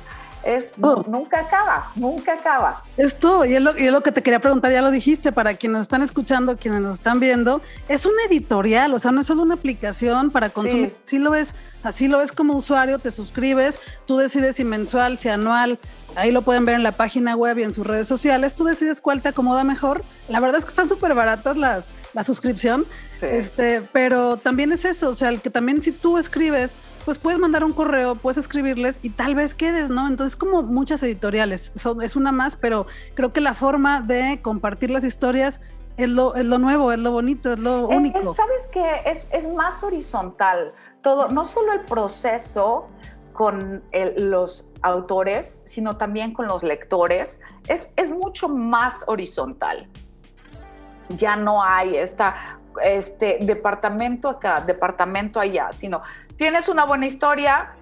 es 0.44 0.76
nunca 0.78 1.40
acaba, 1.40 1.90
nunca 1.96 2.34
acaba. 2.34 2.82
Esto, 2.96 3.44
y 3.44 3.54
es, 3.54 3.62
lo, 3.62 3.78
y 3.78 3.86
es 3.86 3.92
lo 3.92 4.02
que 4.02 4.12
te 4.12 4.22
quería 4.22 4.40
preguntar, 4.40 4.72
ya 4.72 4.82
lo 4.82 4.90
dijiste, 4.90 5.32
para 5.32 5.54
quienes 5.54 5.78
nos 5.78 5.82
están 5.82 6.02
escuchando, 6.02 6.56
quienes 6.56 6.80
nos 6.80 6.94
están 6.94 7.20
viendo, 7.20 7.60
es 7.88 8.06
un 8.06 8.12
editorial, 8.28 8.94
o 8.94 8.98
sea, 8.98 9.10
no 9.12 9.20
es 9.20 9.26
solo 9.26 9.42
una 9.42 9.54
aplicación 9.54 10.30
para 10.30 10.50
consumir, 10.50 10.96
sí, 11.04 11.18
lo 11.18 11.34
es, 11.34 11.54
así 11.82 12.08
lo 12.08 12.18
ves 12.18 12.32
como 12.32 12.56
usuario, 12.56 12.98
te 12.98 13.10
suscribes, 13.10 13.78
tú 14.06 14.16
decides 14.16 14.56
si 14.56 14.64
mensual, 14.64 15.18
si 15.18 15.28
anual, 15.28 15.78
ahí 16.16 16.30
lo 16.30 16.42
pueden 16.42 16.64
ver 16.64 16.74
en 16.74 16.82
la 16.82 16.92
página 16.92 17.36
web 17.36 17.58
y 17.58 17.62
en 17.62 17.72
sus 17.72 17.86
redes 17.86 18.08
sociales, 18.08 18.54
tú 18.54 18.64
decides 18.64 19.00
cuál 19.00 19.22
te 19.22 19.28
acomoda 19.28 19.64
mejor. 19.64 20.02
La 20.28 20.40
verdad 20.40 20.58
es 20.58 20.64
que 20.64 20.70
están 20.70 20.88
súper 20.88 21.14
baratas 21.14 21.56
las, 21.56 21.88
la 22.12 22.24
suscripción, 22.24 22.84
este, 23.20 23.82
pero 23.92 24.36
también 24.36 24.72
es 24.72 24.84
eso, 24.84 25.10
o 25.10 25.14
sea, 25.14 25.28
el 25.28 25.40
que 25.40 25.50
también 25.50 25.82
si 25.82 25.92
tú 25.92 26.18
escribes, 26.18 26.76
pues 27.04 27.18
puedes 27.18 27.38
mandar 27.38 27.64
un 27.64 27.72
correo, 27.72 28.14
puedes 28.14 28.38
escribirles 28.38 28.98
y 29.02 29.10
tal 29.10 29.34
vez 29.34 29.54
quedes, 29.54 29.90
¿no? 29.90 30.06
Entonces, 30.06 30.36
como 30.36 30.62
muchas 30.62 31.02
editoriales, 31.02 31.72
es 32.02 32.16
una 32.16 32.32
más, 32.32 32.56
pero 32.56 32.86
creo 33.14 33.32
que 33.32 33.40
la 33.40 33.54
forma 33.54 34.00
de 34.00 34.40
compartir 34.42 34.90
las 34.90 35.04
historias 35.04 35.60
es 35.96 36.08
lo, 36.08 36.34
es 36.34 36.46
lo 36.46 36.58
nuevo, 36.58 36.92
es 36.92 36.98
lo 36.98 37.12
bonito, 37.12 37.52
es 37.52 37.58
lo 37.58 37.88
único. 37.88 38.32
¿Sabes 38.32 38.68
qué? 38.72 39.02
Es, 39.04 39.26
es 39.32 39.52
más 39.52 39.82
horizontal. 39.82 40.72
Todo, 41.02 41.28
no 41.28 41.44
solo 41.44 41.72
el 41.72 41.80
proceso 41.80 42.86
con 43.40 43.82
los 44.18 44.68
autores, 44.82 45.62
sino 45.64 45.96
también 45.96 46.34
con 46.34 46.46
los 46.46 46.62
lectores, 46.62 47.40
es, 47.68 47.90
es 47.96 48.10
mucho 48.10 48.50
más 48.50 49.04
horizontal. 49.06 49.88
Ya 51.16 51.36
no 51.36 51.62
hay 51.62 51.96
esta 51.96 52.58
este 52.84 53.38
departamento 53.40 54.28
acá, 54.28 54.60
departamento 54.60 55.40
allá, 55.40 55.72
sino 55.72 56.02
tienes 56.36 56.68
una 56.68 56.84
buena 56.84 57.06
historia, 57.06 57.72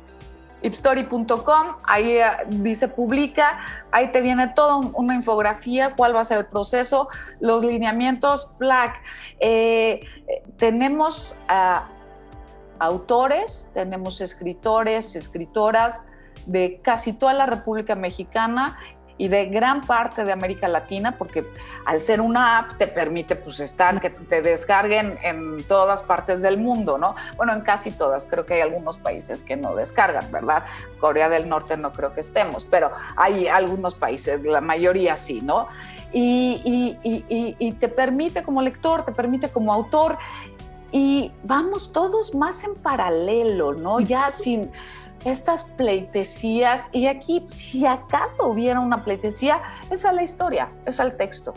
ipstory.com, 0.62 1.75
ahí 1.83 2.12
eh, 2.18 2.31
dice 2.47 2.87
publica, 2.87 3.59
ahí 3.90 4.12
te 4.12 4.21
viene 4.21 4.53
toda 4.55 4.77
una 4.77 5.16
infografía, 5.16 5.94
cuál 5.97 6.14
va 6.14 6.21
a 6.21 6.25
ser 6.25 6.38
el 6.38 6.47
proceso, 6.47 7.09
los 7.40 7.64
lineamientos, 7.64 8.53
plaque. 8.59 9.01
Eh, 9.40 10.07
tenemos 10.57 11.37
autores, 12.81 13.71
tenemos 13.75 14.21
escritores, 14.21 15.17
escritoras 15.17 16.03
de 16.47 16.81
casi 16.83 17.12
toda 17.12 17.35
la 17.35 17.47
República 17.47 17.95
Mexicana 17.95 18.79
y 19.19 19.29
de 19.29 19.47
gran 19.47 19.81
parte 19.81 20.25
de 20.25 20.33
América 20.33 20.69
Latina, 20.69 21.17
porque 21.19 21.45
al 21.85 21.99
ser 21.99 22.21
una 22.21 22.59
app 22.59 22.79
te 22.79 22.87
permite 22.87 23.35
pues 23.35 23.59
estar, 23.61 24.01
que 24.01 24.11
te 24.11 24.41
descarguen 24.41 25.19
en 25.23 25.62
todas 25.64 26.05
partes 26.05 26.41
del 26.41 26.57
mundo, 26.57 26.97
¿no? 26.99 27.17
Bueno, 27.37 27.53
en 27.53 27.61
casi 27.62 27.91
todas, 27.91 28.27
creo 28.27 28.47
que 28.47 28.55
hay 28.55 28.61
algunos 28.61 28.97
países 28.97 29.43
que 29.43 29.57
no 29.57 29.75
descargan, 29.75 30.31
¿verdad? 30.31 30.62
Corea 31.01 31.29
del 31.29 31.49
Norte 31.49 31.77
no 31.77 31.93
creo 31.93 32.12
que 32.12 32.21
estemos, 32.21 32.64
pero 32.64 32.93
hay 33.17 33.49
algunos 33.49 33.97
países, 33.97 34.41
la 34.43 34.61
mayoría 34.61 35.17
sí, 35.17 35.41
¿no? 35.43 35.67
Y, 36.11 36.62
y, 37.05 37.57
y 37.59 37.73
te 37.73 37.88
permite 37.88 38.43
como 38.43 38.62
lector, 38.62 39.05
te 39.05 39.12
permite 39.12 39.51
como 39.51 39.75
autor, 39.75 40.17
y 40.92 41.33
vamos 41.44 41.92
todos 41.92 42.35
más 42.35 42.64
en 42.64 42.74
paralelo, 42.74 43.74
¿no? 43.74 44.01
Ya 44.01 44.31
sin 44.31 44.70
estas 45.24 45.64
pleitesías, 45.64 46.88
y 46.92 47.07
aquí 47.07 47.44
si 47.48 47.87
acaso 47.87 48.46
hubiera 48.46 48.81
una 48.81 49.05
pleitesía, 49.05 49.61
esa 49.90 50.11
es 50.11 50.14
la 50.14 50.22
historia, 50.22 50.68
es 50.87 51.01
el 51.01 51.16
texto. 51.16 51.55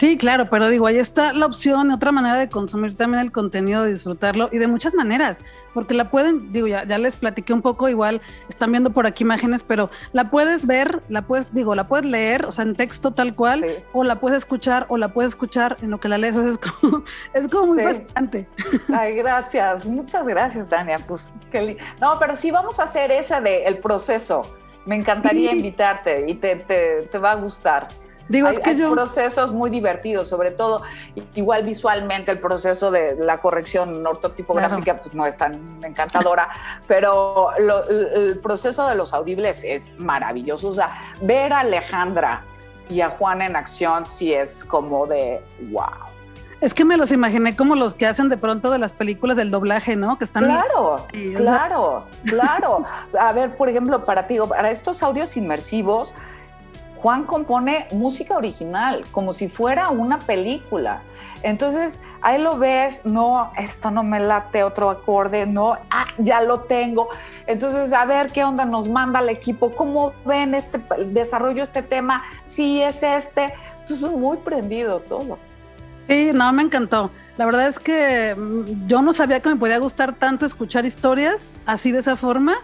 Sí, 0.00 0.16
claro, 0.16 0.48
pero 0.48 0.70
digo, 0.70 0.86
ahí 0.86 0.96
está 0.96 1.34
la 1.34 1.44
opción, 1.44 1.90
otra 1.90 2.10
manera 2.10 2.38
de 2.38 2.48
consumir 2.48 2.96
también 2.96 3.22
el 3.22 3.32
contenido, 3.32 3.84
de 3.84 3.92
disfrutarlo 3.92 4.48
y 4.50 4.56
de 4.56 4.66
muchas 4.66 4.94
maneras, 4.94 5.42
porque 5.74 5.92
la 5.92 6.10
pueden, 6.10 6.52
digo, 6.52 6.66
ya, 6.66 6.84
ya 6.84 6.96
les 6.96 7.16
platiqué 7.16 7.52
un 7.52 7.60
poco, 7.60 7.86
igual 7.86 8.22
están 8.48 8.72
viendo 8.72 8.88
por 8.94 9.06
aquí 9.06 9.24
imágenes, 9.24 9.62
pero 9.62 9.90
la 10.14 10.30
puedes 10.30 10.66
ver, 10.66 11.02
la 11.10 11.20
puedes, 11.20 11.52
digo, 11.52 11.74
la 11.74 11.86
puedes 11.86 12.06
leer, 12.06 12.46
o 12.46 12.52
sea, 12.52 12.64
en 12.64 12.76
texto 12.76 13.10
tal 13.10 13.34
cual, 13.34 13.84
o 13.92 14.02
la 14.02 14.18
puedes 14.18 14.38
escuchar, 14.38 14.86
o 14.88 14.96
la 14.96 15.08
puedes 15.12 15.32
escuchar 15.32 15.76
en 15.82 15.90
lo 15.90 16.00
que 16.00 16.08
la 16.08 16.16
lees, 16.16 16.34
es 16.36 16.56
como, 16.56 17.04
es 17.34 17.46
como 17.46 17.74
muy 17.74 17.82
fascinante. 17.82 18.48
Ay, 18.94 19.16
gracias, 19.16 19.84
muchas 19.84 20.26
gracias, 20.26 20.66
Tania, 20.66 20.96
pues, 21.06 21.30
qué 21.50 21.76
no, 22.00 22.18
pero 22.18 22.36
sí 22.36 22.50
vamos 22.50 22.80
a 22.80 22.84
hacer 22.84 23.10
esa 23.10 23.42
de 23.42 23.64
el 23.64 23.76
proceso, 23.76 24.40
me 24.86 24.96
encantaría 24.96 25.52
invitarte 25.54 26.26
y 26.26 26.36
te, 26.36 26.56
te, 26.56 27.02
te 27.02 27.18
va 27.18 27.32
a 27.32 27.34
gustar. 27.34 27.88
Digo, 28.30 28.46
hay, 28.46 28.54
es 28.54 28.60
que 28.60 28.76
yo... 28.76 28.92
procesos 28.92 29.52
muy 29.52 29.70
divertidos, 29.70 30.28
sobre 30.28 30.52
todo, 30.52 30.82
igual 31.34 31.64
visualmente 31.64 32.30
el 32.30 32.38
proceso 32.38 32.92
de 32.92 33.16
la 33.16 33.38
corrección 33.38 34.06
ortotipográfica 34.06 35.00
pues 35.00 35.12
no 35.14 35.26
es 35.26 35.36
tan 35.36 35.82
encantadora, 35.82 36.48
pero 36.86 37.48
el 37.58 38.38
proceso 38.40 38.86
de 38.86 38.94
los 38.94 39.12
audibles 39.12 39.64
es 39.64 39.98
maravilloso. 39.98 40.68
O 40.68 40.72
sea, 40.72 40.90
ver 41.20 41.52
a 41.52 41.60
Alejandra 41.60 42.42
y 42.88 43.00
a 43.00 43.10
Juan 43.10 43.42
en 43.42 43.56
acción 43.56 44.06
sí 44.06 44.32
es 44.32 44.64
como 44.64 45.08
de 45.08 45.42
wow. 45.70 46.10
Es 46.60 46.72
que 46.72 46.84
me 46.84 46.96
los 46.96 47.10
imaginé 47.10 47.56
como 47.56 47.74
los 47.74 47.94
que 47.94 48.06
hacen 48.06 48.28
de 48.28 48.36
pronto 48.36 48.70
de 48.70 48.78
las 48.78 48.92
películas 48.92 49.36
del 49.36 49.50
doblaje, 49.50 49.96
¿no? 49.96 50.18
Que 50.18 50.24
están. 50.24 50.44
Claro, 50.44 51.06
claro, 51.34 52.04
claro. 52.24 52.84
a 53.18 53.32
ver, 53.32 53.56
por 53.56 53.68
ejemplo, 53.68 54.04
para 54.04 54.26
ti, 54.26 54.36
para 54.46 54.70
estos 54.70 55.02
audios 55.02 55.36
inmersivos, 55.36 56.14
Juan 57.02 57.24
compone 57.24 57.86
música 57.92 58.36
original, 58.36 59.04
como 59.10 59.32
si 59.32 59.48
fuera 59.48 59.88
una 59.88 60.18
película. 60.18 61.00
Entonces, 61.42 62.02
ahí 62.20 62.40
lo 62.40 62.58
ves, 62.58 63.06
no, 63.06 63.52
esto 63.56 63.90
no 63.90 64.02
me 64.02 64.20
late 64.20 64.62
otro 64.62 64.90
acorde, 64.90 65.46
no, 65.46 65.78
ah, 65.90 66.06
ya 66.18 66.42
lo 66.42 66.60
tengo. 66.60 67.08
Entonces, 67.46 67.94
a 67.94 68.04
ver 68.04 68.30
qué 68.30 68.44
onda 68.44 68.66
nos 68.66 68.88
manda 68.88 69.20
el 69.20 69.30
equipo, 69.30 69.72
cómo 69.72 70.12
ven 70.26 70.54
este 70.54 70.78
desarrollo, 71.06 71.62
este 71.62 71.82
tema, 71.82 72.22
si 72.44 72.82
es 72.82 73.02
este. 73.02 73.54
Entonces, 73.80 74.10
muy 74.10 74.36
prendido 74.36 75.00
todo. 75.00 75.38
Sí, 76.06 76.32
no, 76.34 76.52
me 76.52 76.62
encantó. 76.62 77.10
La 77.38 77.46
verdad 77.46 77.68
es 77.68 77.78
que 77.78 78.34
mm, 78.36 78.86
yo 78.86 79.00
no 79.00 79.14
sabía 79.14 79.40
que 79.40 79.48
me 79.48 79.56
podía 79.56 79.78
gustar 79.78 80.12
tanto 80.12 80.44
escuchar 80.44 80.84
historias 80.84 81.54
así 81.64 81.92
de 81.92 82.00
esa 82.00 82.16
forma 82.16 82.56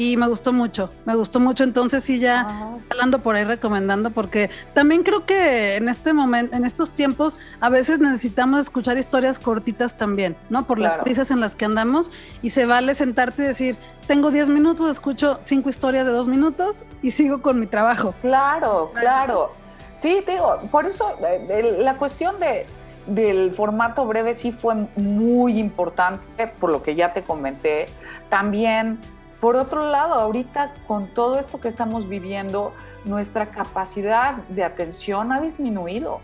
y 0.00 0.16
me 0.16 0.26
gustó 0.28 0.50
mucho, 0.54 0.88
me 1.04 1.14
gustó 1.14 1.40
mucho. 1.40 1.62
Entonces 1.62 2.02
sí 2.02 2.18
ya 2.20 2.46
hablando 2.88 3.18
por 3.18 3.36
ahí 3.36 3.44
recomendando 3.44 4.08
porque 4.08 4.48
también 4.72 5.02
creo 5.02 5.26
que 5.26 5.76
en 5.76 5.90
este 5.90 6.14
momento, 6.14 6.56
en 6.56 6.64
estos 6.64 6.92
tiempos, 6.92 7.38
a 7.60 7.68
veces 7.68 7.98
necesitamos 7.98 8.60
escuchar 8.60 8.96
historias 8.96 9.38
cortitas 9.38 9.98
también, 9.98 10.38
¿no? 10.48 10.66
Por 10.66 10.78
las 10.78 10.94
prisas 11.02 11.30
en 11.30 11.40
las 11.40 11.54
que 11.54 11.66
andamos 11.66 12.10
y 12.40 12.48
se 12.48 12.64
vale 12.64 12.94
sentarte 12.94 13.42
y 13.42 13.46
decir, 13.46 13.76
tengo 14.06 14.30
10 14.30 14.48
minutos, 14.48 14.88
escucho 14.88 15.38
cinco 15.42 15.68
historias 15.68 16.06
de 16.06 16.12
dos 16.12 16.28
minutos 16.28 16.82
y 17.02 17.10
sigo 17.10 17.42
con 17.42 17.60
mi 17.60 17.66
trabajo. 17.66 18.14
Claro, 18.22 18.92
claro. 18.94 19.52
Sí, 19.92 20.24
digo, 20.26 20.62
por 20.70 20.86
eso 20.86 21.14
eh, 21.22 21.76
la 21.78 21.98
cuestión 21.98 22.40
de 22.40 22.64
del 23.06 23.50
formato 23.50 24.06
breve 24.06 24.34
sí 24.34 24.52
fue 24.52 24.74
muy 24.96 25.58
importante, 25.58 26.46
por 26.46 26.70
lo 26.70 26.82
que 26.82 26.94
ya 26.94 27.12
te 27.12 27.22
comenté. 27.22 27.86
También, 28.28 28.98
por 29.40 29.56
otro 29.56 29.88
lado, 29.88 30.14
ahorita 30.14 30.74
con 30.86 31.06
todo 31.06 31.38
esto 31.38 31.60
que 31.60 31.68
estamos 31.68 32.08
viviendo, 32.08 32.74
nuestra 33.04 33.46
capacidad 33.46 34.34
de 34.48 34.64
atención 34.64 35.32
ha 35.32 35.40
disminuido. 35.40 36.20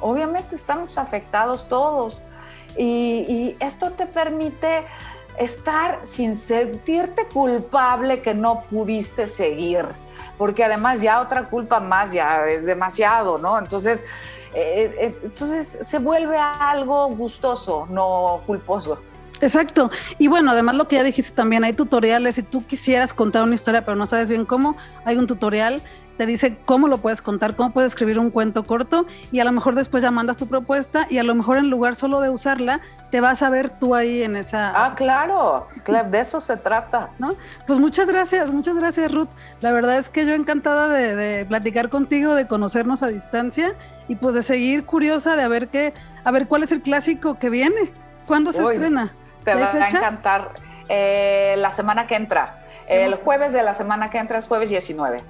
Obviamente 0.00 0.54
estamos 0.54 0.98
afectados 0.98 1.66
todos 1.68 2.22
y, 2.76 3.56
esto 3.60 3.90
te 3.92 4.06
permite 4.06 4.84
estar 5.38 6.00
sin 6.02 6.36
sentirte 6.36 7.26
culpable 7.26 8.20
que 8.20 8.34
no 8.34 8.62
pudiste 8.64 9.26
seguir, 9.26 9.86
porque 10.36 10.64
además 10.64 11.00
ya 11.00 11.20
otra 11.20 11.48
culpa 11.48 11.80
más 11.80 12.12
ya 12.12 12.46
es 12.46 12.66
demasiado, 12.66 13.38
¿no? 13.38 13.58
Entonces, 13.58 14.04
eh, 14.52 14.94
eh, 14.98 15.18
entonces 15.22 15.78
se 15.80 15.98
vuelve 15.98 16.36
algo 16.36 17.08
gustoso, 17.08 17.86
no 17.88 18.40
culposo. 18.46 19.00
Exacto. 19.40 19.90
Y 20.18 20.28
bueno, 20.28 20.50
además 20.50 20.76
lo 20.76 20.88
que 20.88 20.96
ya 20.96 21.02
dijiste 21.02 21.32
también, 21.32 21.64
hay 21.64 21.72
tutoriales, 21.72 22.34
si 22.34 22.42
tú 22.42 22.66
quisieras 22.66 23.12
contar 23.14 23.44
una 23.44 23.54
historia 23.54 23.84
pero 23.84 23.96
no 23.96 24.06
sabes 24.06 24.28
bien 24.28 24.44
cómo, 24.44 24.76
hay 25.04 25.16
un 25.16 25.26
tutorial 25.26 25.82
te 26.18 26.26
dice 26.26 26.58
cómo 26.66 26.88
lo 26.88 26.98
puedes 26.98 27.22
contar, 27.22 27.54
cómo 27.54 27.70
puedes 27.70 27.92
escribir 27.92 28.18
un 28.18 28.30
cuento 28.30 28.64
corto 28.64 29.06
y 29.30 29.38
a 29.38 29.44
lo 29.44 29.52
mejor 29.52 29.76
después 29.76 30.02
ya 30.02 30.10
mandas 30.10 30.36
tu 30.36 30.48
propuesta 30.48 31.06
y 31.08 31.18
a 31.18 31.22
lo 31.22 31.34
mejor 31.34 31.56
en 31.56 31.70
lugar 31.70 31.94
solo 31.94 32.20
de 32.20 32.28
usarla, 32.28 32.80
te 33.10 33.20
vas 33.20 33.42
a 33.42 33.48
ver 33.48 33.70
tú 33.70 33.94
ahí 33.94 34.24
en 34.24 34.34
esa... 34.34 34.72
Ah, 34.74 34.94
claro, 34.96 35.68
de 35.86 36.20
eso 36.20 36.40
se 36.40 36.56
trata. 36.56 37.10
¿No? 37.20 37.30
Pues 37.68 37.78
muchas 37.78 38.08
gracias, 38.08 38.50
muchas 38.50 38.76
gracias 38.76 39.12
Ruth. 39.12 39.28
La 39.60 39.70
verdad 39.70 39.96
es 39.96 40.08
que 40.08 40.26
yo 40.26 40.34
encantada 40.34 40.88
de, 40.88 41.46
platicar 41.46 41.88
contigo, 41.88 42.34
de 42.34 42.48
conocernos 42.48 43.04
a 43.04 43.06
distancia 43.06 43.76
y 44.08 44.16
pues 44.16 44.34
de 44.34 44.42
seguir 44.42 44.84
curiosa 44.84 45.36
de 45.36 45.44
a 45.44 45.48
ver 45.48 45.68
qué, 45.68 45.94
a 46.24 46.32
ver 46.32 46.48
cuál 46.48 46.64
es 46.64 46.72
el 46.72 46.82
clásico 46.82 47.38
que 47.38 47.48
viene. 47.48 47.92
¿Cuándo 48.26 48.50
se 48.50 48.62
estrena? 48.62 49.12
Te 49.54 49.78
va 49.78 49.84
a 49.84 49.88
encantar 49.88 50.50
eh, 50.88 51.54
la 51.58 51.70
semana 51.70 52.06
que 52.06 52.16
entra. 52.16 52.64
El 52.88 53.14
jueves 53.16 53.52
de 53.52 53.62
la 53.62 53.74
semana 53.74 54.10
que 54.10 54.18
entra 54.18 54.38
es 54.38 54.48
jueves 54.48 54.70
19. 54.70 55.22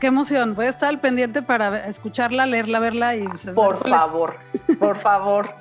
Qué 0.00 0.08
emoción. 0.08 0.54
Voy 0.54 0.66
a 0.66 0.68
estar 0.68 0.88
al 0.88 0.98
pendiente 0.98 1.40
para 1.40 1.86
escucharla, 1.86 2.46
leerla, 2.46 2.80
verla 2.80 3.16
y... 3.16 3.26
Por 3.54 3.88
favor, 3.88 4.36
por 4.78 4.96
favor. 4.96 5.54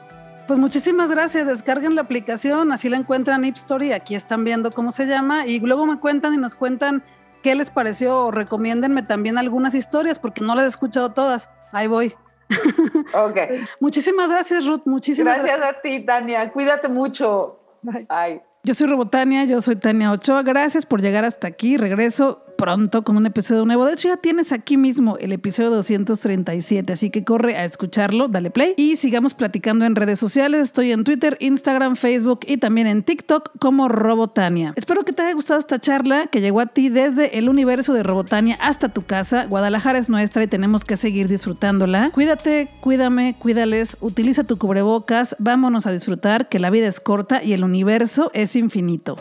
Pues 0.48 0.60
muchísimas 0.60 1.10
gracias. 1.10 1.48
Descarguen 1.48 1.96
la 1.96 2.02
aplicación, 2.02 2.72
así 2.72 2.90
la 2.90 2.98
encuentran 2.98 3.46
Story. 3.46 3.94
Aquí 3.94 4.16
están 4.16 4.44
viendo 4.44 4.72
cómo 4.72 4.92
se 4.92 5.06
llama 5.06 5.46
y 5.46 5.60
luego 5.60 5.86
me 5.86 6.00
cuentan 6.00 6.34
y 6.34 6.38
nos 6.38 6.56
cuentan 6.56 7.04
qué 7.42 7.56
les 7.56 7.70
pareció 7.70 8.26
o 8.26 8.32
recomiéndenme 8.32 9.04
también 9.04 9.38
algunas 9.38 9.74
historias 9.74 10.20
porque 10.20 10.42
no 10.42 10.56
las 10.56 10.66
he 10.66 10.68
escuchado 10.68 11.14
todas. 11.14 11.50
Ahí 11.72 11.88
voy. 11.88 12.16
Ok. 13.14 13.38
muchísimas 13.80 14.30
gracias, 14.30 14.66
Ruth. 14.66 14.82
Muchísimas 14.86 15.36
gracias. 15.36 15.58
Gracias 15.58 15.78
a 15.78 15.82
ti, 15.82 16.06
Tania. 16.06 16.52
Cuídate 16.52 16.88
mucho. 16.88 17.60
Bye. 17.86 18.42
Yo 18.64 18.74
soy 18.74 18.88
Robotania, 18.88 19.46
yo 19.46 19.62
soy 19.62 19.76
Tania 19.76 20.12
Ochoa. 20.12 20.42
Gracias 20.44 20.86
por 20.86 21.02
llegar 21.02 21.24
hasta 21.24 21.48
aquí. 21.48 21.78
Regreso 21.78 22.45
pronto 22.56 23.02
con 23.04 23.18
un 23.18 23.26
episodio 23.26 23.66
nuevo. 23.66 23.86
De 23.86 23.94
hecho, 23.94 24.08
ya 24.08 24.18
tienes 24.18 24.52
aquí 24.52 24.78
mismo 24.78 25.18
el 25.18 25.32
episodio 25.32 25.70
237, 25.72 26.94
así 26.94 27.10
que 27.10 27.24
corre 27.24 27.58
a 27.58 27.66
escucharlo, 27.66 28.28
dale 28.28 28.50
play 28.50 28.74
y 28.78 28.96
sigamos 28.98 29.34
platicando 29.34 29.86
en 29.86 29.96
redes 29.96 30.20
sociales. 30.20 30.62
Estoy 30.62 30.92
en 30.92 31.04
Twitter, 31.04 31.38
Instagram, 31.40 31.96
Facebook 31.96 32.42
y 32.48 32.58
también 32.58 32.88
en 32.88 33.04
TikTok 33.04 33.52
como 33.60 33.90
Robotania. 33.90 34.74
Espero 34.76 35.04
que 35.04 35.14
te 35.14 35.22
haya 35.22 35.34
gustado 35.34 35.60
esta 35.60 35.80
charla 35.80 36.28
que 36.28 36.42
llegó 36.42 36.60
a 36.60 36.68
ti 36.68 36.90
desde 36.90 37.38
el 37.38 37.50
universo 37.50 37.94
de 37.94 38.04
Robotania 38.04 38.58
hasta 38.60 38.90
tu 38.90 39.02
casa. 39.02 39.46
Guadalajara 39.46 40.00
es 40.00 40.10
nuestra 40.10 40.44
y 40.44 40.48
tenemos 40.48 40.86
que 40.86 40.98
seguir 40.98 41.28
disfrutándola. 41.28 42.12
Cuídate, 42.12 42.70
cuídame, 42.82 43.36
cuídales, 43.38 43.98
utiliza 44.02 44.44
tu 44.44 44.58
cubrebocas, 44.58 45.36
vámonos 45.40 45.86
a 45.88 45.92
disfrutar 45.92 46.50
que 46.50 46.60
la 46.60 46.70
vida 46.70 46.88
es 46.88 47.00
corta 47.00 47.44
y 47.44 47.54
el 47.54 47.64
universo 47.64 48.32
es 48.34 48.56
infinito. 48.56 49.16